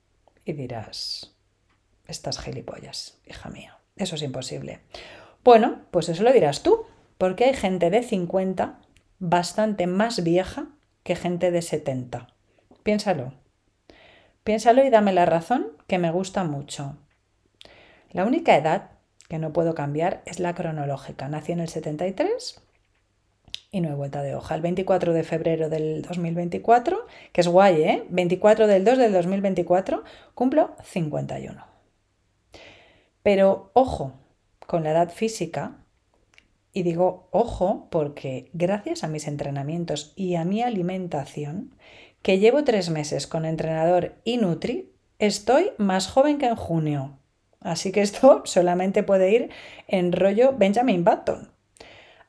Y 0.44 0.52
dirás, 0.52 1.34
estas 2.06 2.38
gilipollas, 2.38 3.18
hija 3.26 3.49
mía, 3.50 3.78
eso 3.96 4.16
es 4.16 4.23
imposible. 4.23 4.80
Bueno, 5.42 5.82
pues 5.90 6.08
eso 6.08 6.23
lo 6.23 6.32
dirás 6.32 6.62
tú, 6.62 6.87
porque 7.18 7.44
hay 7.44 7.54
gente 7.54 7.90
de 7.90 8.02
50 8.02 8.78
bastante 9.18 9.87
más 9.87 10.23
vieja 10.23 10.66
que 11.02 11.16
gente 11.16 11.50
de 11.50 11.62
70. 11.62 12.28
Piénsalo. 12.82 13.34
Piénsalo 14.42 14.84
y 14.84 14.90
dame 14.90 15.12
la 15.12 15.26
razón, 15.26 15.68
que 15.87 15.99
me 15.99 16.11
gusta 16.11 16.44
mucho. 16.44 16.96
La 18.11 18.25
única 18.25 18.56
edad 18.56 18.90
que 19.28 19.38
no 19.38 19.52
puedo 19.52 19.75
cambiar 19.75 20.23
es 20.26 20.38
la 20.38 20.54
cronológica. 20.54 21.28
Nací 21.28 21.52
en 21.52 21.61
el 21.61 21.68
73 21.68 22.62
y 23.70 23.80
no 23.80 23.88
he 23.90 23.94
vuelta 23.94 24.23
de 24.23 24.34
hoja. 24.34 24.54
El 24.54 24.62
24 24.62 25.12
de 25.12 25.25
febrero 25.25 25.68
del 25.68 26.02
2024, 26.02 27.06
que 27.32 27.40
es 27.40 27.49
guay, 27.49 27.82
¿eh? 27.82 28.04
24 28.08 28.66
del 28.66 28.84
2 28.84 28.99
del 28.99 29.12
2024, 29.12 30.04
cumplo 30.34 30.76
51. 30.84 31.74
Pero 33.25 33.71
ojo 33.73 34.12
con 34.66 34.85
la 34.85 34.90
edad 34.90 35.11
física, 35.11 35.78
y 36.75 36.83
digo 36.83 37.28
ojo 37.31 37.88
porque 37.90 38.50
gracias 38.52 39.02
a 39.02 39.09
mis 39.09 39.26
entrenamientos 39.26 40.12
y 40.14 40.35
a 40.35 40.45
mi 40.45 40.61
alimentación, 40.61 41.75
que 42.21 42.38
llevo 42.38 42.64
tres 42.64 42.90
meses 42.90 43.26
con 43.26 43.47
entrenador 43.47 44.16
y 44.25 44.37
Nutri, 44.37 44.93
estoy 45.19 45.71
más 45.78 46.07
joven 46.07 46.37
que 46.37 46.49
en 46.49 46.57
junio. 46.57 47.19
Así 47.61 47.93
que 47.93 48.02
esto 48.02 48.43
solamente 48.45 49.02
puede 49.02 49.33
ir 49.33 49.50
en 49.88 50.12
rollo 50.12 50.52
Benjamin 50.59 51.02
Button. 51.02 51.50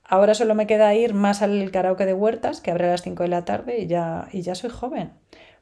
Ahora 0.02 0.34
solo 0.34 0.56
me 0.56 0.66
queda 0.66 0.96
ir 0.96 1.14
más 1.14 1.42
al 1.42 1.72
karaoke 1.72 2.06
de 2.06 2.14
huertas, 2.14 2.62
que 2.62 2.72
abre 2.72 2.86
a 2.86 2.92
las 2.92 3.02
5 3.02 3.24
de 3.24 3.30
la 3.30 3.44
tarde, 3.44 3.80
y 3.80 3.88
ya, 3.88 4.30
y 4.32 4.44
ya 4.44 4.56
soy 4.56 4.70
joven. 4.70 5.12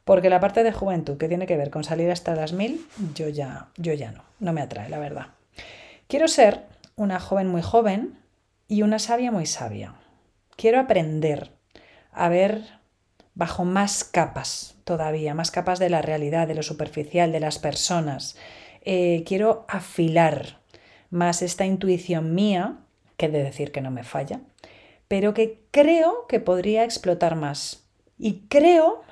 Porque 0.04 0.30
la 0.30 0.40
parte 0.40 0.62
de 0.62 0.72
juventud 0.72 1.16
que 1.16 1.28
tiene 1.28 1.46
que 1.46 1.56
ver 1.56 1.70
con 1.70 1.84
salir 1.84 2.10
hasta 2.10 2.34
las 2.34 2.52
mil, 2.52 2.86
yo 3.14 3.28
ya, 3.28 3.68
yo 3.76 3.92
ya 3.94 4.12
no, 4.12 4.22
no 4.38 4.52
me 4.52 4.60
atrae, 4.60 4.88
la 4.88 4.98
verdad. 4.98 5.28
Quiero 6.08 6.28
ser 6.28 6.62
una 6.96 7.18
joven 7.20 7.48
muy 7.48 7.62
joven, 7.62 8.18
y 8.68 8.82
una 8.82 8.98
sabia 8.98 9.30
muy 9.30 9.46
sabia. 9.46 9.94
Quiero 10.56 10.80
aprender 10.80 11.50
a 12.12 12.28
ver 12.28 12.62
bajo 13.34 13.64
más 13.64 14.04
capas 14.04 14.76
todavía, 14.84 15.34
más 15.34 15.50
capas 15.50 15.78
de 15.78 15.90
la 15.90 16.02
realidad, 16.02 16.46
de 16.46 16.54
lo 16.54 16.62
superficial, 16.62 17.32
de 17.32 17.40
las 17.40 17.58
personas. 17.58 18.36
Eh, 18.82 19.24
quiero 19.26 19.64
afilar 19.68 20.60
más 21.10 21.42
esta 21.42 21.66
intuición 21.66 22.34
mía, 22.34 22.78
que 23.16 23.28
de 23.28 23.42
decir 23.42 23.72
que 23.72 23.80
no 23.80 23.90
me 23.90 24.04
falla, 24.04 24.40
pero 25.08 25.34
que 25.34 25.60
creo 25.70 26.26
que 26.26 26.40
podría 26.40 26.84
explotar 26.84 27.36
más. 27.36 27.84
Y 28.18 28.46
creo 28.48 29.02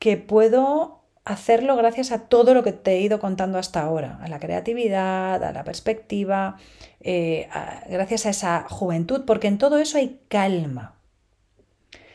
que 0.00 0.16
puedo 0.16 1.04
hacerlo 1.24 1.76
gracias 1.76 2.10
a 2.10 2.26
todo 2.26 2.54
lo 2.54 2.64
que 2.64 2.72
te 2.72 2.92
he 2.92 3.00
ido 3.00 3.20
contando 3.20 3.58
hasta 3.58 3.82
ahora, 3.82 4.18
a 4.22 4.28
la 4.28 4.40
creatividad, 4.40 5.44
a 5.44 5.52
la 5.52 5.62
perspectiva, 5.62 6.56
eh, 7.00 7.48
gracias 7.88 8.26
a 8.26 8.30
esa 8.30 8.66
juventud, 8.68 9.24
porque 9.26 9.46
en 9.46 9.58
todo 9.58 9.78
eso 9.78 9.98
hay 9.98 10.20
calma. 10.28 10.96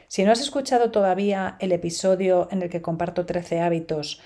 Si 0.08 0.24
no 0.24 0.32
has 0.32 0.41
escuchado 0.41 0.91
todavía 0.91 1.58
el 1.60 1.71
episodio 1.71 2.48
en 2.52 2.63
el 2.63 2.69
que 2.69 2.82
comparto 2.82 3.26
13 3.26 3.62
hábitos 3.62 4.21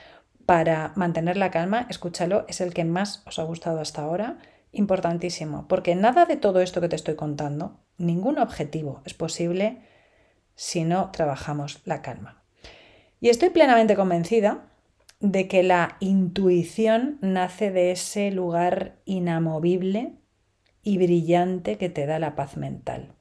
para 0.46 0.94
mantener 0.96 1.36
la 1.38 1.52
calma, 1.52 1.86
escúchalo, 1.90 2.46
es 2.48 2.62
el 2.62 2.74
que 2.74 2.86
más 2.86 3.24
os 3.28 3.40
ha 3.40 3.44
gustado 3.44 3.82
hasta 3.82 4.02
ahora. 4.02 4.40
Importantísimo, 4.72 5.68
porque 5.68 5.96
nada 5.96 6.26
de 6.26 6.38
todo 6.38 6.62
esto 6.62 6.80
que 6.80 6.90
te 6.90 6.96
estoy 6.96 7.16
contando, 7.16 7.80
ningún 7.98 8.38
objetivo 8.38 9.02
es 9.04 9.14
posible 9.14 9.82
si 10.56 10.84
no 10.84 11.10
trabajamos 11.12 11.82
la 11.86 12.02
calma. 12.02 12.39
Y 13.22 13.30
estoy 13.30 13.50
plenamente 13.50 13.96
convencida 13.96 14.66
de 15.20 15.48
que 15.48 15.64
la 15.64 15.98
intuición 16.00 17.18
nace 17.22 17.72
de 17.72 17.92
ese 17.92 18.32
lugar 18.32 18.96
inamovible 19.06 20.14
y 20.84 20.98
brillante 20.98 21.78
que 21.78 21.90
te 21.90 22.06
da 22.06 22.20
la 22.20 22.36
paz 22.36 22.56
mental. 22.56 23.14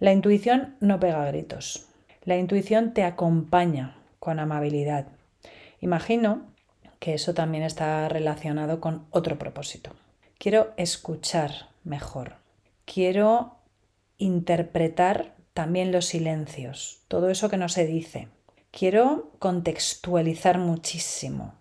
La 0.00 0.12
intuición 0.12 0.76
no 0.80 1.00
pega 1.00 1.24
gritos. 1.26 1.86
La 2.24 2.36
intuición 2.36 2.92
te 2.92 3.04
acompaña 3.04 3.96
con 4.18 4.38
amabilidad. 4.38 5.08
Imagino 5.80 6.42
que 6.98 7.14
eso 7.14 7.34
también 7.34 7.64
está 7.64 8.08
relacionado 8.08 8.80
con 8.80 9.06
otro 9.10 9.38
propósito. 9.38 9.92
Quiero 10.38 10.72
escuchar 10.76 11.68
mejor. 11.84 12.36
Quiero 12.84 13.56
interpretar 14.18 15.34
también 15.54 15.92
los 15.92 16.06
silencios, 16.06 17.02
todo 17.08 17.30
eso 17.30 17.48
que 17.48 17.56
no 17.56 17.68
se 17.68 17.86
dice. 17.86 18.28
Quiero 18.76 19.30
contextualizar 19.38 20.58
muchísimo. 20.58 21.54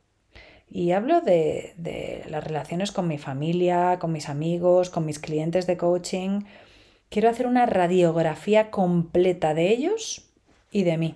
Y 0.68 0.94
hablo 0.94 1.22
de, 1.22 2.26
las 2.28 2.44
relaciones 2.44 2.92
con 2.92 3.08
mi 3.08 3.20
familia, 3.20 4.00
con 4.00 4.12
mis 4.12 4.30
amigos, 4.30 4.90
con 4.90 5.06
mis 5.06 5.20
clientes 5.20 5.68
de 5.68 5.78
coaching. 5.78 6.42
Quiero 7.10 7.30
hacer 7.30 7.46
una 7.46 7.68
radiografía 7.68 8.72
completa 8.72 9.54
de 9.54 9.70
ellos 9.70 10.32
y 10.72 10.86
de 10.86 10.98
mí, 10.98 11.16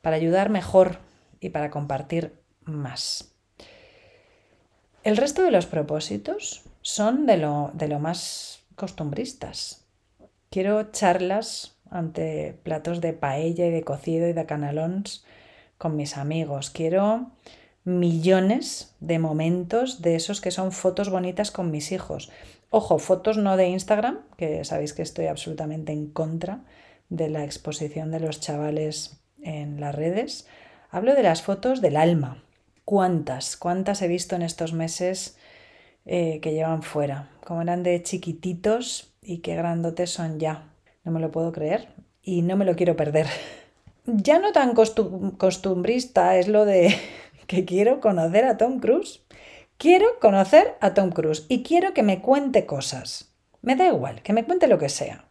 para 0.00 0.16
ayudar 0.16 0.50
mejor 0.50 0.98
y 1.38 1.50
para 1.50 1.70
compartir 1.70 2.34
más. 2.64 3.32
El 5.04 5.16
resto 5.16 5.44
de 5.44 5.52
los 5.52 5.66
propósitos 5.66 6.64
son 6.80 7.26
de 7.26 7.36
lo, 7.36 7.70
de 7.74 7.86
lo 7.86 8.00
más 8.00 8.64
costumbristas. 8.74 9.86
Quiero 10.50 10.90
charlas 10.90 11.76
ante 11.92 12.58
platos 12.62 13.00
de 13.00 13.12
paella 13.12 13.66
y 13.66 13.70
de 13.70 13.82
cocido 13.82 14.28
y 14.28 14.32
de 14.32 14.46
canalons 14.46 15.24
con 15.78 15.96
mis 15.96 16.16
amigos. 16.16 16.70
Quiero 16.70 17.30
millones 17.84 18.94
de 19.00 19.18
momentos 19.18 20.02
de 20.02 20.16
esos 20.16 20.40
que 20.40 20.50
son 20.50 20.72
fotos 20.72 21.10
bonitas 21.10 21.50
con 21.50 21.70
mis 21.70 21.92
hijos. 21.92 22.30
Ojo, 22.70 22.98
fotos 22.98 23.36
no 23.36 23.56
de 23.56 23.68
Instagram, 23.68 24.20
que 24.36 24.64
sabéis 24.64 24.94
que 24.94 25.02
estoy 25.02 25.26
absolutamente 25.26 25.92
en 25.92 26.06
contra 26.06 26.60
de 27.10 27.28
la 27.28 27.44
exposición 27.44 28.10
de 28.10 28.20
los 28.20 28.40
chavales 28.40 29.20
en 29.42 29.80
las 29.80 29.94
redes. 29.94 30.46
Hablo 30.90 31.14
de 31.14 31.22
las 31.22 31.42
fotos 31.42 31.80
del 31.82 31.96
alma. 31.96 32.42
¿Cuántas? 32.84 33.56
¿Cuántas 33.56 34.00
he 34.02 34.08
visto 34.08 34.36
en 34.36 34.42
estos 34.42 34.72
meses 34.72 35.36
eh, 36.06 36.40
que 36.40 36.52
llevan 36.52 36.82
fuera? 36.82 37.28
Como 37.44 37.62
eran 37.62 37.82
de 37.82 38.02
chiquititos 38.02 39.12
y 39.22 39.38
qué 39.38 39.54
grandotes 39.54 40.10
son 40.10 40.38
ya. 40.40 40.71
No 41.04 41.12
me 41.12 41.20
lo 41.20 41.30
puedo 41.30 41.52
creer 41.52 41.88
y 42.22 42.42
no 42.42 42.56
me 42.56 42.64
lo 42.64 42.76
quiero 42.76 42.96
perder. 42.96 43.26
Ya 44.04 44.40
no 44.40 44.50
tan 44.50 44.74
costumbrista 44.74 46.36
es 46.36 46.48
lo 46.48 46.64
de 46.64 46.92
que 47.46 47.64
quiero 47.64 48.00
conocer 48.00 48.44
a 48.46 48.56
Tom 48.56 48.80
Cruise. 48.80 49.22
Quiero 49.78 50.18
conocer 50.20 50.74
a 50.80 50.92
Tom 50.92 51.10
Cruise 51.10 51.46
y 51.48 51.62
quiero 51.62 51.94
que 51.94 52.02
me 52.02 52.20
cuente 52.20 52.66
cosas. 52.66 53.32
Me 53.60 53.76
da 53.76 53.86
igual, 53.86 54.22
que 54.22 54.32
me 54.32 54.44
cuente 54.44 54.66
lo 54.66 54.78
que 54.78 54.88
sea. 54.88 55.26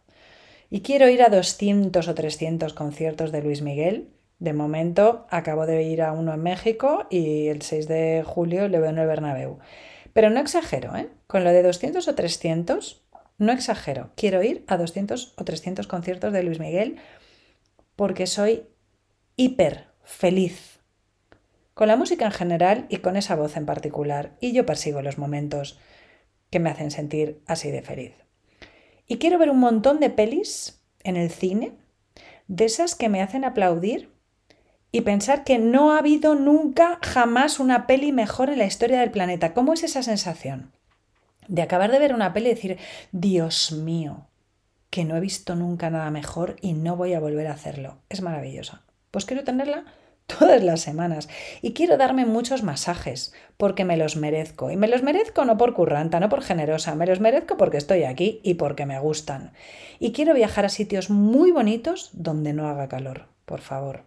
Y 0.70 0.80
quiero 0.80 1.10
ir 1.10 1.22
a 1.22 1.28
200 1.28 2.08
o 2.08 2.14
300 2.14 2.72
conciertos 2.72 3.30
de 3.30 3.42
Luis 3.42 3.60
Miguel. 3.60 4.08
De 4.38 4.54
momento 4.54 5.26
acabo 5.28 5.66
de 5.66 5.82
ir 5.82 6.00
a 6.00 6.12
uno 6.12 6.32
en 6.32 6.42
México 6.42 7.06
y 7.10 7.48
el 7.48 7.60
6 7.60 7.88
de 7.88 8.24
julio 8.26 8.68
le 8.68 8.78
veo 8.78 8.88
en 8.88 8.98
el 8.98 9.06
Bernabéu. 9.06 9.58
Pero 10.14 10.30
no 10.30 10.40
exagero, 10.40 10.96
¿eh? 10.96 11.10
Con 11.26 11.44
lo 11.44 11.50
de 11.50 11.62
200 11.62 12.08
o 12.08 12.14
300, 12.14 13.01
no 13.42 13.52
exagero. 13.52 14.10
Quiero 14.16 14.42
ir 14.42 14.64
a 14.66 14.76
200 14.76 15.34
o 15.36 15.44
300 15.44 15.86
conciertos 15.86 16.32
de 16.32 16.42
Luis 16.42 16.58
Miguel 16.58 16.96
porque 17.96 18.26
soy 18.26 18.66
hiper 19.36 19.86
feliz 20.02 20.80
con 21.74 21.88
la 21.88 21.96
música 21.96 22.26
en 22.26 22.32
general 22.32 22.86
y 22.88 22.98
con 22.98 23.16
esa 23.16 23.34
voz 23.34 23.56
en 23.56 23.66
particular, 23.66 24.36
y 24.40 24.52
yo 24.52 24.66
persigo 24.66 25.02
los 25.02 25.18
momentos 25.18 25.78
que 26.50 26.58
me 26.58 26.70
hacen 26.70 26.90
sentir 26.90 27.42
así 27.46 27.70
de 27.70 27.82
feliz. 27.82 28.12
Y 29.06 29.18
quiero 29.18 29.38
ver 29.38 29.50
un 29.50 29.58
montón 29.58 29.98
de 30.00 30.10
pelis 30.10 30.82
en 31.02 31.16
el 31.16 31.30
cine 31.30 31.72
de 32.46 32.66
esas 32.66 32.94
que 32.94 33.08
me 33.08 33.22
hacen 33.22 33.44
aplaudir 33.44 34.12
y 34.90 35.00
pensar 35.00 35.44
que 35.44 35.58
no 35.58 35.92
ha 35.92 35.98
habido 35.98 36.34
nunca 36.34 36.98
jamás 37.02 37.58
una 37.58 37.86
peli 37.86 38.12
mejor 38.12 38.50
en 38.50 38.58
la 38.58 38.66
historia 38.66 39.00
del 39.00 39.10
planeta. 39.10 39.54
¿Cómo 39.54 39.72
es 39.72 39.82
esa 39.82 40.02
sensación? 40.02 40.72
De 41.52 41.60
acabar 41.60 41.92
de 41.92 41.98
ver 41.98 42.14
una 42.14 42.32
peli 42.32 42.46
y 42.46 42.54
decir, 42.54 42.78
Dios 43.12 43.72
mío, 43.72 44.26
que 44.88 45.04
no 45.04 45.18
he 45.18 45.20
visto 45.20 45.54
nunca 45.54 45.90
nada 45.90 46.10
mejor 46.10 46.56
y 46.62 46.72
no 46.72 46.96
voy 46.96 47.12
a 47.12 47.20
volver 47.20 47.46
a 47.46 47.52
hacerlo. 47.52 47.98
Es 48.08 48.22
maravillosa. 48.22 48.84
Pues 49.10 49.26
quiero 49.26 49.44
tenerla 49.44 49.84
todas 50.26 50.64
las 50.64 50.80
semanas 50.80 51.28
y 51.60 51.74
quiero 51.74 51.98
darme 51.98 52.24
muchos 52.24 52.62
masajes 52.62 53.34
porque 53.58 53.84
me 53.84 53.98
los 53.98 54.16
merezco. 54.16 54.70
Y 54.70 54.78
me 54.78 54.88
los 54.88 55.02
merezco 55.02 55.44
no 55.44 55.58
por 55.58 55.74
curranta, 55.74 56.20
no 56.20 56.30
por 56.30 56.40
generosa, 56.40 56.94
me 56.94 57.04
los 57.04 57.20
merezco 57.20 57.58
porque 57.58 57.76
estoy 57.76 58.04
aquí 58.04 58.40
y 58.42 58.54
porque 58.54 58.86
me 58.86 58.98
gustan. 58.98 59.52
Y 59.98 60.12
quiero 60.12 60.32
viajar 60.32 60.64
a 60.64 60.70
sitios 60.70 61.10
muy 61.10 61.50
bonitos 61.50 62.08
donde 62.14 62.54
no 62.54 62.66
haga 62.66 62.88
calor, 62.88 63.26
por 63.44 63.60
favor. 63.60 64.04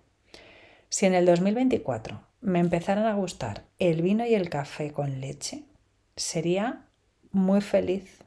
Si 0.89 1.05
en 1.05 1.13
el 1.13 1.27
2024 1.27 2.23
me 2.41 2.57
empezaran 2.57 3.05
a 3.05 3.13
gustar 3.13 3.65
el 3.77 4.01
vino 4.01 4.25
y 4.25 4.33
el 4.33 4.49
café 4.49 4.91
con 4.91 5.21
leche, 5.21 5.65
sería 6.15 6.85
muy 7.35 7.61
feliz. 7.61 8.19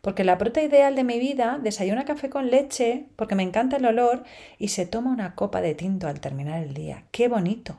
Porque 0.00 0.22
la 0.22 0.38
prota 0.38 0.62
ideal 0.62 0.94
de 0.94 1.02
mi 1.02 1.18
vida 1.18 1.58
desayuna 1.60 2.04
café 2.04 2.30
con 2.30 2.50
leche 2.50 3.06
porque 3.16 3.34
me 3.34 3.42
encanta 3.42 3.78
el 3.78 3.86
olor 3.86 4.22
y 4.58 4.68
se 4.68 4.86
toma 4.86 5.10
una 5.10 5.34
copa 5.34 5.60
de 5.60 5.74
tinto 5.74 6.06
al 6.06 6.20
terminar 6.20 6.62
el 6.62 6.74
día. 6.74 7.04
¡Qué 7.10 7.26
bonito! 7.26 7.78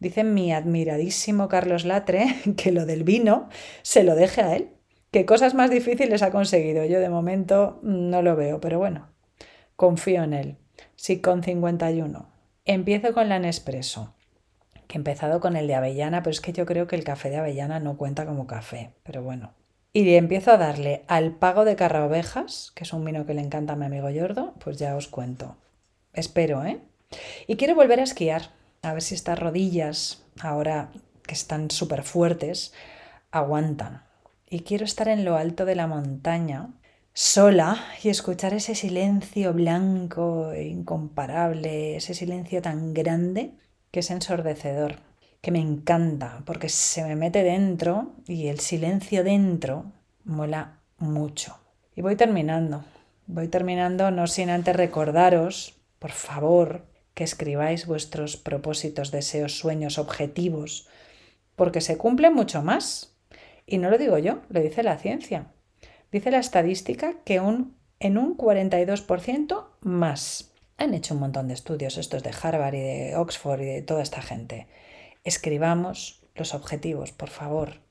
Dice 0.00 0.24
mi 0.24 0.52
admiradísimo 0.52 1.48
Carlos 1.48 1.84
Latre 1.84 2.34
que 2.56 2.72
lo 2.72 2.86
del 2.86 3.04
vino 3.04 3.48
se 3.82 4.02
lo 4.02 4.16
deje 4.16 4.40
a 4.40 4.56
él. 4.56 4.70
¿Qué 5.12 5.26
cosas 5.26 5.54
más 5.54 5.70
difíciles 5.70 6.22
ha 6.22 6.30
conseguido? 6.30 6.84
Yo 6.84 7.00
de 7.00 7.10
momento 7.10 7.78
no 7.82 8.22
lo 8.22 8.34
veo, 8.34 8.60
pero 8.60 8.78
bueno, 8.78 9.10
confío 9.76 10.22
en 10.22 10.32
él. 10.34 10.56
Si 10.96 11.20
con 11.20 11.42
51 11.42 12.28
Empiezo 12.64 13.12
con 13.12 13.28
la 13.28 13.38
Nespresso, 13.38 14.14
que 14.90 14.98
he 14.98 14.98
empezado 14.98 15.38
con 15.38 15.54
el 15.54 15.68
de 15.68 15.76
avellana, 15.76 16.24
pero 16.24 16.32
es 16.32 16.40
que 16.40 16.52
yo 16.52 16.66
creo 16.66 16.88
que 16.88 16.96
el 16.96 17.04
café 17.04 17.30
de 17.30 17.36
avellana 17.36 17.78
no 17.78 17.96
cuenta 17.96 18.26
como 18.26 18.48
café, 18.48 18.90
pero 19.04 19.22
bueno. 19.22 19.54
Y 19.92 20.14
empiezo 20.14 20.50
a 20.50 20.56
darle 20.56 21.04
al 21.06 21.30
pago 21.36 21.64
de 21.64 21.76
carraovejas, 21.76 22.72
que 22.74 22.82
es 22.82 22.92
un 22.92 23.04
vino 23.04 23.24
que 23.24 23.34
le 23.34 23.40
encanta 23.40 23.74
a 23.74 23.76
mi 23.76 23.86
amigo 23.86 24.10
Yordo, 24.10 24.52
pues 24.58 24.78
ya 24.78 24.96
os 24.96 25.06
cuento. 25.06 25.56
Espero, 26.12 26.64
¿eh? 26.64 26.80
Y 27.46 27.54
quiero 27.54 27.76
volver 27.76 28.00
a 28.00 28.02
esquiar, 28.02 28.50
a 28.82 28.92
ver 28.92 29.02
si 29.02 29.14
estas 29.14 29.38
rodillas, 29.38 30.24
ahora 30.40 30.90
que 31.22 31.34
están 31.34 31.70
súper 31.70 32.02
fuertes, 32.02 32.74
aguantan. 33.30 34.02
Y 34.48 34.60
quiero 34.60 34.84
estar 34.84 35.06
en 35.06 35.24
lo 35.24 35.36
alto 35.36 35.66
de 35.66 35.76
la 35.76 35.86
montaña 35.86 36.70
sola 37.12 37.84
y 38.02 38.08
escuchar 38.08 38.54
ese 38.54 38.74
silencio 38.74 39.54
blanco 39.54 40.50
e 40.50 40.64
incomparable, 40.64 41.94
ese 41.94 42.14
silencio 42.14 42.60
tan 42.60 42.92
grande 42.92 43.54
que 43.90 44.00
es 44.00 44.10
ensordecedor, 44.10 44.96
que 45.40 45.50
me 45.50 45.60
encanta 45.60 46.42
porque 46.44 46.68
se 46.68 47.02
me 47.02 47.16
mete 47.16 47.42
dentro 47.42 48.12
y 48.26 48.48
el 48.48 48.60
silencio 48.60 49.24
dentro 49.24 49.92
mola 50.24 50.80
mucho. 50.98 51.58
Y 51.96 52.02
voy 52.02 52.16
terminando, 52.16 52.84
voy 53.26 53.48
terminando 53.48 54.10
no 54.10 54.26
sin 54.26 54.50
antes 54.50 54.76
recordaros, 54.76 55.76
por 55.98 56.12
favor, 56.12 56.86
que 57.14 57.24
escribáis 57.24 57.86
vuestros 57.86 58.36
propósitos, 58.36 59.10
deseos, 59.10 59.58
sueños, 59.58 59.98
objetivos, 59.98 60.88
porque 61.56 61.80
se 61.80 61.98
cumplen 61.98 62.34
mucho 62.34 62.62
más. 62.62 63.14
Y 63.66 63.78
no 63.78 63.90
lo 63.90 63.98
digo 63.98 64.18
yo, 64.18 64.40
lo 64.48 64.60
dice 64.60 64.82
la 64.82 64.98
ciencia. 64.98 65.52
Dice 66.10 66.30
la 66.30 66.38
estadística 66.38 67.14
que 67.24 67.40
un, 67.40 67.76
en 67.98 68.18
un 68.18 68.36
42% 68.36 69.66
más. 69.80 70.49
Han 70.80 70.94
hecho 70.94 71.12
un 71.12 71.20
montón 71.20 71.48
de 71.48 71.52
estudios 71.52 71.98
estos 71.98 72.22
de 72.22 72.32
Harvard 72.42 72.72
y 72.72 72.80
de 72.80 73.16
Oxford 73.16 73.60
y 73.60 73.66
de 73.66 73.82
toda 73.82 74.02
esta 74.02 74.22
gente. 74.22 74.66
Escribamos 75.24 76.22
los 76.34 76.54
objetivos, 76.54 77.12
por 77.12 77.28
favor. 77.28 77.82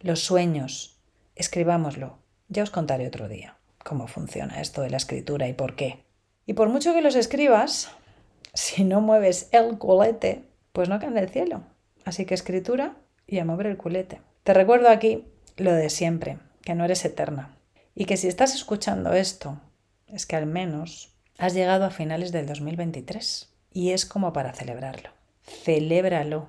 Los 0.00 0.20
sueños, 0.20 0.98
escribámoslo. 1.36 2.20
Ya 2.48 2.62
os 2.62 2.70
contaré 2.70 3.06
otro 3.06 3.28
día 3.28 3.58
cómo 3.84 4.06
funciona 4.06 4.62
esto 4.62 4.80
de 4.80 4.88
la 4.88 4.96
escritura 4.96 5.46
y 5.46 5.52
por 5.52 5.76
qué. 5.76 6.06
Y 6.46 6.54
por 6.54 6.70
mucho 6.70 6.94
que 6.94 7.02
los 7.02 7.16
escribas, 7.16 7.90
si 8.54 8.82
no 8.82 9.02
mueves 9.02 9.50
el 9.52 9.76
culete, 9.76 10.42
pues 10.72 10.88
no 10.88 10.98
caen 11.00 11.14
del 11.14 11.28
cielo. 11.28 11.64
Así 12.06 12.24
que 12.24 12.32
escritura 12.32 12.96
y 13.26 13.40
a 13.40 13.44
mover 13.44 13.66
el 13.66 13.76
culete. 13.76 14.22
Te 14.42 14.54
recuerdo 14.54 14.88
aquí 14.88 15.26
lo 15.58 15.74
de 15.74 15.90
siempre 15.90 16.38
que 16.62 16.74
no 16.74 16.86
eres 16.86 17.04
eterna. 17.04 17.58
Y 17.94 18.06
que 18.06 18.16
si 18.16 18.26
estás 18.26 18.54
escuchando 18.54 19.12
esto, 19.12 19.60
es 20.06 20.24
que 20.24 20.36
al 20.36 20.46
menos 20.46 21.11
has 21.38 21.54
llegado 21.54 21.84
a 21.84 21.90
finales 21.90 22.32
del 22.32 22.46
2023. 22.46 23.48
Y 23.72 23.90
es 23.90 24.06
como 24.06 24.32
para 24.32 24.52
celebrarlo. 24.52 25.10
Celébralo. 25.42 26.48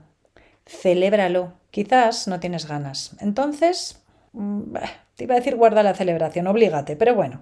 Celébralo. 0.65 1.53
Quizás 1.71 2.27
no 2.27 2.39
tienes 2.39 2.67
ganas. 2.67 3.15
Entonces, 3.19 4.03
mm, 4.33 4.75
te 5.15 5.23
iba 5.23 5.35
a 5.35 5.39
decir 5.39 5.55
guarda 5.55 5.83
la 5.83 5.93
celebración, 5.93 6.47
oblígate, 6.47 6.95
pero 6.95 7.15
bueno, 7.15 7.41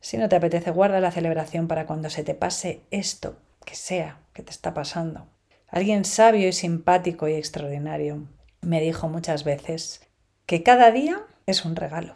si 0.00 0.16
no 0.16 0.28
te 0.28 0.36
apetece, 0.36 0.70
guarda 0.70 1.00
la 1.00 1.10
celebración 1.10 1.68
para 1.68 1.86
cuando 1.86 2.10
se 2.10 2.24
te 2.24 2.34
pase 2.34 2.82
esto, 2.90 3.38
que 3.64 3.74
sea, 3.74 4.20
que 4.32 4.42
te 4.42 4.50
está 4.50 4.74
pasando. 4.74 5.26
Alguien 5.68 6.04
sabio 6.04 6.48
y 6.48 6.52
simpático 6.52 7.28
y 7.28 7.34
extraordinario 7.34 8.26
me 8.60 8.80
dijo 8.80 9.08
muchas 9.08 9.44
veces 9.44 10.02
que 10.46 10.62
cada 10.62 10.90
día 10.90 11.22
es 11.46 11.64
un 11.64 11.76
regalo. 11.76 12.14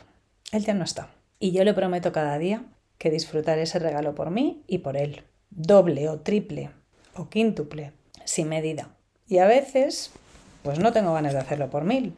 Él 0.52 0.64
ya 0.64 0.74
no 0.74 0.84
está. 0.84 1.08
Y 1.38 1.52
yo 1.52 1.64
le 1.64 1.74
prometo 1.74 2.12
cada 2.12 2.38
día 2.38 2.64
que 3.04 3.10
disfrutaré 3.10 3.64
ese 3.64 3.78
regalo 3.78 4.14
por 4.14 4.30
mí 4.30 4.64
y 4.66 4.78
por 4.78 4.96
él. 4.96 5.24
Doble 5.50 6.08
o 6.08 6.20
triple 6.20 6.70
o 7.14 7.28
quíntuple, 7.28 7.92
sin 8.24 8.48
medida. 8.48 8.96
Y 9.28 9.40
a 9.40 9.46
veces, 9.46 10.10
pues 10.62 10.78
no 10.78 10.90
tengo 10.90 11.12
ganas 11.12 11.34
de 11.34 11.38
hacerlo 11.40 11.68
por 11.68 11.84
mil. 11.84 12.14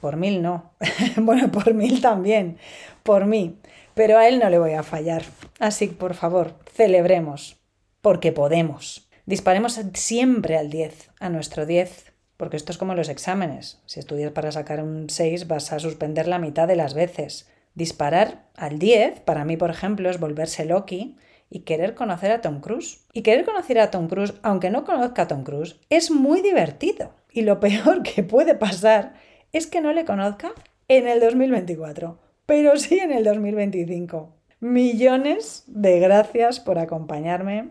Por 0.00 0.16
mil 0.16 0.40
no. 0.40 0.72
bueno, 1.18 1.52
por 1.52 1.74
mil 1.74 2.00
también. 2.00 2.56
Por 3.02 3.26
mí. 3.26 3.58
Pero 3.92 4.16
a 4.16 4.28
él 4.28 4.38
no 4.38 4.48
le 4.48 4.58
voy 4.58 4.72
a 4.72 4.82
fallar. 4.82 5.24
Así 5.58 5.88
que, 5.88 5.94
por 5.94 6.14
favor, 6.14 6.54
celebremos. 6.72 7.58
Porque 8.00 8.32
podemos. 8.32 9.10
Disparemos 9.26 9.78
siempre 9.92 10.56
al 10.56 10.70
10, 10.70 11.10
a 11.20 11.28
nuestro 11.28 11.66
10, 11.66 12.14
porque 12.38 12.56
esto 12.56 12.72
es 12.72 12.78
como 12.78 12.94
los 12.94 13.10
exámenes. 13.10 13.82
Si 13.84 14.00
estudias 14.00 14.32
para 14.32 14.52
sacar 14.52 14.82
un 14.82 15.10
6 15.10 15.48
vas 15.48 15.70
a 15.74 15.80
suspender 15.80 16.28
la 16.28 16.38
mitad 16.38 16.66
de 16.66 16.76
las 16.76 16.94
veces. 16.94 17.46
Disparar 17.80 18.42
al 18.56 18.78
10, 18.78 19.20
para 19.20 19.46
mí, 19.46 19.56
por 19.56 19.70
ejemplo, 19.70 20.10
es 20.10 20.20
volverse 20.20 20.66
Loki 20.66 21.16
y 21.48 21.60
querer 21.60 21.94
conocer 21.94 22.30
a 22.30 22.42
Tom 22.42 22.60
Cruise. 22.60 23.06
Y 23.14 23.22
querer 23.22 23.46
conocer 23.46 23.78
a 23.80 23.90
Tom 23.90 24.06
Cruise, 24.06 24.34
aunque 24.42 24.68
no 24.68 24.84
conozca 24.84 25.22
a 25.22 25.28
Tom 25.28 25.44
Cruise, 25.44 25.80
es 25.88 26.10
muy 26.10 26.42
divertido. 26.42 27.14
Y 27.32 27.40
lo 27.40 27.58
peor 27.60 28.02
que 28.02 28.22
puede 28.22 28.54
pasar 28.54 29.14
es 29.54 29.66
que 29.66 29.80
no 29.80 29.94
le 29.94 30.04
conozca 30.04 30.52
en 30.88 31.08
el 31.08 31.20
2024, 31.20 32.18
pero 32.44 32.76
sí 32.76 32.98
en 32.98 33.12
el 33.12 33.24
2025. 33.24 34.36
Millones 34.60 35.64
de 35.66 36.00
gracias 36.00 36.60
por 36.60 36.78
acompañarme. 36.78 37.70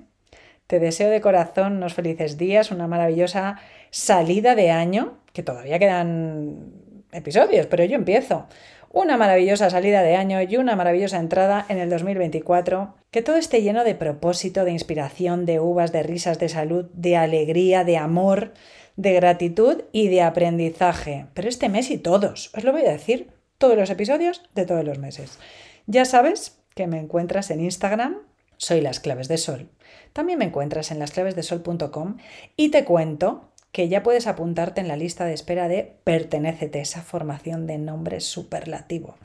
Te 0.66 0.80
deseo 0.80 1.12
de 1.12 1.22
corazón 1.22 1.74
unos 1.74 1.94
felices 1.94 2.40
días, 2.40 2.72
una 2.72 2.88
maravillosa 2.88 3.60
salida 3.92 4.56
de 4.56 4.72
año, 4.72 5.20
que 5.34 5.44
todavía 5.44 5.78
quedan 5.78 6.74
episodios, 7.12 7.66
pero 7.68 7.84
yo 7.84 7.96
empiezo. 7.96 8.48
Una 8.92 9.18
maravillosa 9.18 9.70
salida 9.70 10.02
de 10.02 10.16
año 10.16 10.42
y 10.42 10.58
una 10.58 10.76
maravillosa 10.76 11.20
entrada 11.20 11.64
en 11.70 11.78
el 11.78 11.92
2024. 11.92 12.96
Que 13.12 13.22
todo 13.22 13.36
esté 13.36 13.62
lleno 13.62 13.84
de 13.84 13.94
propósito, 13.94 14.66
de 14.66 14.72
inspiración, 14.72 15.46
de 15.46 15.60
uvas, 15.60 15.92
de 15.92 16.02
risas, 16.02 16.40
de 16.40 16.50
salud, 16.50 16.86
de 16.94 17.16
alegría, 17.16 17.84
de 17.84 17.98
amor, 17.98 18.52
de 18.96 19.14
gratitud 19.14 19.84
y 19.92 20.08
de 20.08 20.24
aprendizaje. 20.24 21.28
Pero 21.36 21.48
este 21.48 21.70
mes 21.70 21.92
y 21.92 22.00
todos, 22.00 22.50
os 22.56 22.64
lo 22.64 22.72
voy 22.72 22.82
a 22.82 22.92
decir, 22.92 23.30
todos 23.60 23.78
los 23.78 23.92
episodios 23.92 24.42
de 24.56 24.66
todos 24.66 24.84
los 24.84 24.98
meses. 24.98 25.38
Ya 25.86 26.06
sabes 26.06 26.58
que 26.74 26.88
me 26.88 27.00
encuentras 27.00 27.52
en 27.52 27.62
Instagram, 27.62 28.18
soy 28.58 28.82
las 28.82 29.00
claves 29.00 29.28
de 29.28 29.38
sol. 29.38 29.70
También 30.14 30.40
me 30.40 30.46
encuentras 30.46 30.90
en 30.90 30.98
lasclavesdesol.com 30.98 32.18
y 32.56 32.70
te 32.70 32.86
cuento 32.86 33.50
que 33.72 33.88
ya 33.88 34.04
puedes 34.04 34.28
apuntarte 34.28 34.82
en 34.82 34.88
la 34.88 34.96
lista 34.96 35.26
de 35.26 35.34
espera 35.34 35.68
de 35.68 35.96
Pertenécete, 36.04 36.82
esa 36.82 37.02
formación 37.02 37.68
de 37.68 37.78
nombre 37.78 38.20
superlativo. 38.20 39.16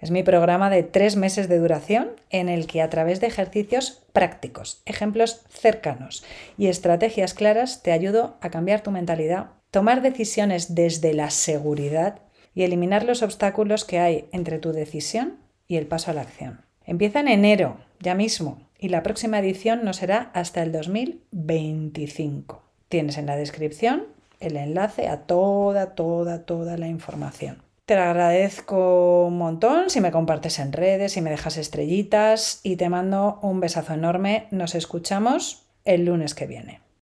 Es 0.00 0.10
mi 0.10 0.24
programa 0.24 0.68
de 0.68 0.82
tres 0.82 1.14
meses 1.14 1.48
de 1.48 1.58
duración 1.58 2.10
en 2.30 2.48
el 2.48 2.66
que 2.66 2.82
a 2.82 2.90
través 2.90 3.20
de 3.20 3.28
ejercicios 3.28 4.02
prácticos, 4.12 4.82
ejemplos 4.84 5.42
cercanos 5.48 6.24
y 6.58 6.66
estrategias 6.66 7.34
claras 7.34 7.84
te 7.84 7.92
ayudo 7.92 8.36
a 8.40 8.50
cambiar 8.50 8.82
tu 8.82 8.90
mentalidad, 8.90 9.50
tomar 9.70 10.02
decisiones 10.02 10.74
desde 10.74 11.14
la 11.14 11.30
seguridad 11.30 12.18
y 12.52 12.64
eliminar 12.64 13.04
los 13.04 13.22
obstáculos 13.22 13.84
que 13.84 14.00
hay 14.00 14.28
entre 14.32 14.58
tu 14.58 14.72
decisión 14.72 15.38
y 15.68 15.76
el 15.76 15.86
paso 15.86 16.10
a 16.10 16.14
la 16.14 16.22
acción. 16.22 16.62
Empieza 16.84 17.20
en 17.20 17.28
enero, 17.28 17.76
ya 18.00 18.16
mismo, 18.16 18.68
y 18.78 18.88
la 18.88 19.04
próxima 19.04 19.38
edición 19.38 19.84
no 19.84 19.92
será 19.92 20.32
hasta 20.34 20.64
el 20.64 20.72
2025. 20.72 22.71
Tienes 22.92 23.16
en 23.16 23.24
la 23.24 23.36
descripción 23.36 24.04
el 24.38 24.58
enlace 24.58 25.08
a 25.08 25.22
toda, 25.22 25.94
toda, 25.94 26.44
toda 26.44 26.76
la 26.76 26.88
información. 26.88 27.62
Te 27.86 27.94
lo 27.94 28.02
agradezco 28.02 29.28
un 29.28 29.38
montón 29.38 29.88
si 29.88 30.02
me 30.02 30.12
compartes 30.12 30.58
en 30.58 30.74
redes, 30.74 31.12
si 31.12 31.22
me 31.22 31.30
dejas 31.30 31.56
estrellitas 31.56 32.60
y 32.62 32.76
te 32.76 32.90
mando 32.90 33.38
un 33.40 33.60
besazo 33.60 33.94
enorme. 33.94 34.46
Nos 34.50 34.74
escuchamos 34.74 35.62
el 35.86 36.04
lunes 36.04 36.34
que 36.34 36.46
viene. 36.46 36.82